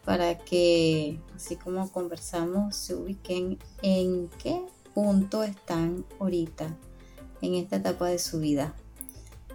para 0.05 0.39
que, 0.39 1.19
así 1.35 1.57
como 1.57 1.91
conversamos, 1.91 2.77
se 2.77 2.95
ubiquen 2.95 3.59
en 3.81 4.29
qué 4.39 4.61
punto 4.95 5.43
están 5.43 6.05
ahorita 6.21 6.77
en 7.43 7.55
esta 7.55 7.77
etapa 7.77 8.07
de 8.09 8.19
su 8.19 8.41
vida 8.41 8.75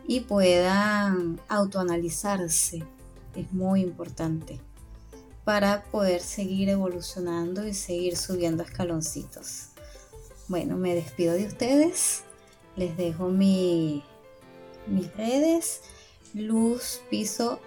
y 0.08 0.22
puedan 0.22 1.40
autoanalizarse 1.48 2.84
es 3.36 3.54
muy 3.54 3.82
importante 3.82 4.60
para 5.44 5.84
poder 5.86 6.22
seguir 6.22 6.70
evolucionando 6.70 7.68
y 7.68 7.74
seguir 7.74 8.18
subiendo 8.18 8.64
escaloncitos. 8.64 9.68
Bueno, 10.48 10.78
me 10.78 10.94
despido 10.94 11.34
de 11.34 11.46
ustedes. 11.46 12.24
Les 12.76 12.96
dejo 12.98 13.30
mi, 13.30 14.04
mis 14.88 15.16
redes. 15.16 15.82
Luz 16.34 17.02
Piso 17.10 17.60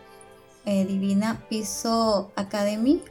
eh, 0.67 0.87
Divina 0.87 1.45
Piso 1.51 2.33
Academy 2.37 3.03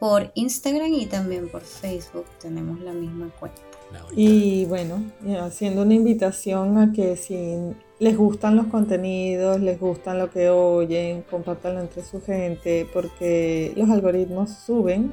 por 0.00 0.32
Instagram 0.34 0.94
y 0.94 1.06
también 1.06 1.48
por 1.48 1.62
Facebook. 1.62 2.24
Tenemos 2.40 2.80
la 2.80 2.92
misma 2.92 3.30
cuenta. 3.38 3.65
Y 4.14 4.64
bueno, 4.66 5.02
haciendo 5.40 5.82
una 5.82 5.94
invitación 5.94 6.78
a 6.78 6.92
que 6.92 7.16
si 7.16 7.56
les 7.98 8.16
gustan 8.16 8.56
los 8.56 8.66
contenidos, 8.66 9.60
les 9.60 9.78
gustan 9.80 10.18
lo 10.18 10.30
que 10.30 10.50
oyen, 10.50 11.22
compártanlo 11.22 11.80
entre 11.80 12.02
su 12.02 12.22
gente, 12.22 12.86
porque 12.92 13.72
los 13.76 13.88
algoritmos 13.90 14.50
suben 14.50 15.12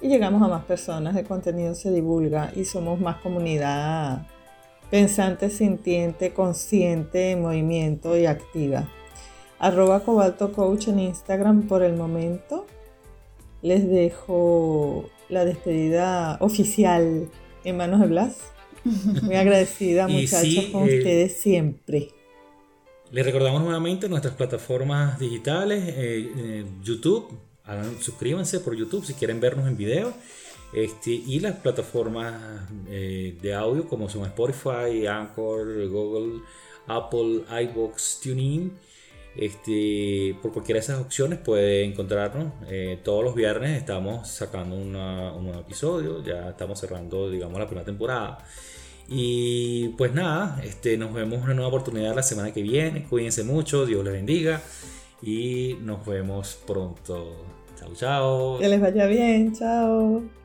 y 0.00 0.08
llegamos 0.08 0.42
a 0.42 0.48
más 0.48 0.64
personas, 0.64 1.16
el 1.16 1.26
contenido 1.26 1.74
se 1.74 1.90
divulga 1.90 2.52
y 2.54 2.64
somos 2.64 3.00
más 3.00 3.16
comunidad 3.18 4.26
pensante, 4.92 5.48
sintiente, 5.48 6.34
consciente, 6.34 7.30
en 7.30 7.40
movimiento 7.40 8.14
y 8.14 8.26
activa. 8.26 8.90
Arroba 9.58 10.00
Cobalto 10.00 10.52
Coach 10.52 10.88
en 10.88 10.98
Instagram 10.98 11.62
por 11.62 11.82
el 11.82 11.94
momento. 11.94 12.66
Les 13.62 13.88
dejo 13.88 15.06
la 15.30 15.46
despedida 15.46 16.36
oficial 16.40 17.30
en 17.64 17.76
manos 17.76 18.00
de 18.00 18.06
Blas. 18.06 18.36
Muy 18.84 19.36
agradecida, 19.36 20.08
muchachos, 20.08 20.66
con 20.66 20.88
eh, 20.88 20.98
ustedes 20.98 21.34
siempre. 21.34 22.08
Les 23.10 23.24
recordamos 23.24 23.62
nuevamente 23.62 24.08
nuestras 24.08 24.34
plataformas 24.34 25.18
digitales, 25.18 25.84
eh, 25.86 26.64
YouTube, 26.82 27.38
suscríbanse 28.00 28.60
por 28.60 28.74
YouTube 28.74 29.04
si 29.04 29.14
quieren 29.14 29.40
vernos 29.40 29.68
en 29.68 29.76
video. 29.76 30.12
Este, 30.72 31.10
y 31.10 31.38
las 31.40 31.56
plataformas 31.56 32.66
eh, 32.88 33.36
de 33.42 33.54
audio 33.54 33.86
como 33.86 34.08
son 34.08 34.24
Spotify, 34.24 35.06
Anchor, 35.06 35.86
Google, 35.88 36.40
Apple, 36.86 37.44
iBox, 37.64 38.20
TuneIn. 38.22 38.72
Este, 39.36 40.36
por 40.42 40.52
cualquiera 40.52 40.78
de 40.78 40.84
esas 40.84 41.00
opciones 41.00 41.38
puede 41.38 41.84
encontrarnos. 41.84 42.52
todos 43.02 43.24
los 43.24 43.34
viernes 43.34 43.78
estamos 43.78 44.28
sacando 44.28 44.76
un 44.76 44.92
nuevo 44.92 45.60
episodio. 45.60 46.22
Ya 46.22 46.50
estamos 46.50 46.78
cerrando, 46.80 47.30
digamos, 47.30 47.58
la 47.58 47.66
primera 47.66 47.84
temporada. 47.84 48.44
Y 49.08 49.88
pues 49.98 50.14
nada, 50.14 50.60
este, 50.64 50.96
nos 50.96 51.12
vemos 51.12 51.42
una 51.42 51.54
nueva 51.54 51.68
oportunidad 51.68 52.14
la 52.14 52.22
semana 52.22 52.52
que 52.52 52.62
viene. 52.62 53.04
Cuídense 53.04 53.44
mucho, 53.44 53.84
Dios 53.84 54.04
les 54.04 54.12
bendiga 54.12 54.62
y 55.22 55.76
nos 55.82 56.04
vemos 56.06 56.58
pronto. 56.66 57.44
Chao, 57.78 57.94
chao. 57.94 58.58
Que 58.58 58.68
les 58.68 58.80
vaya 58.80 59.06
bien, 59.06 59.54
chao. 59.54 60.41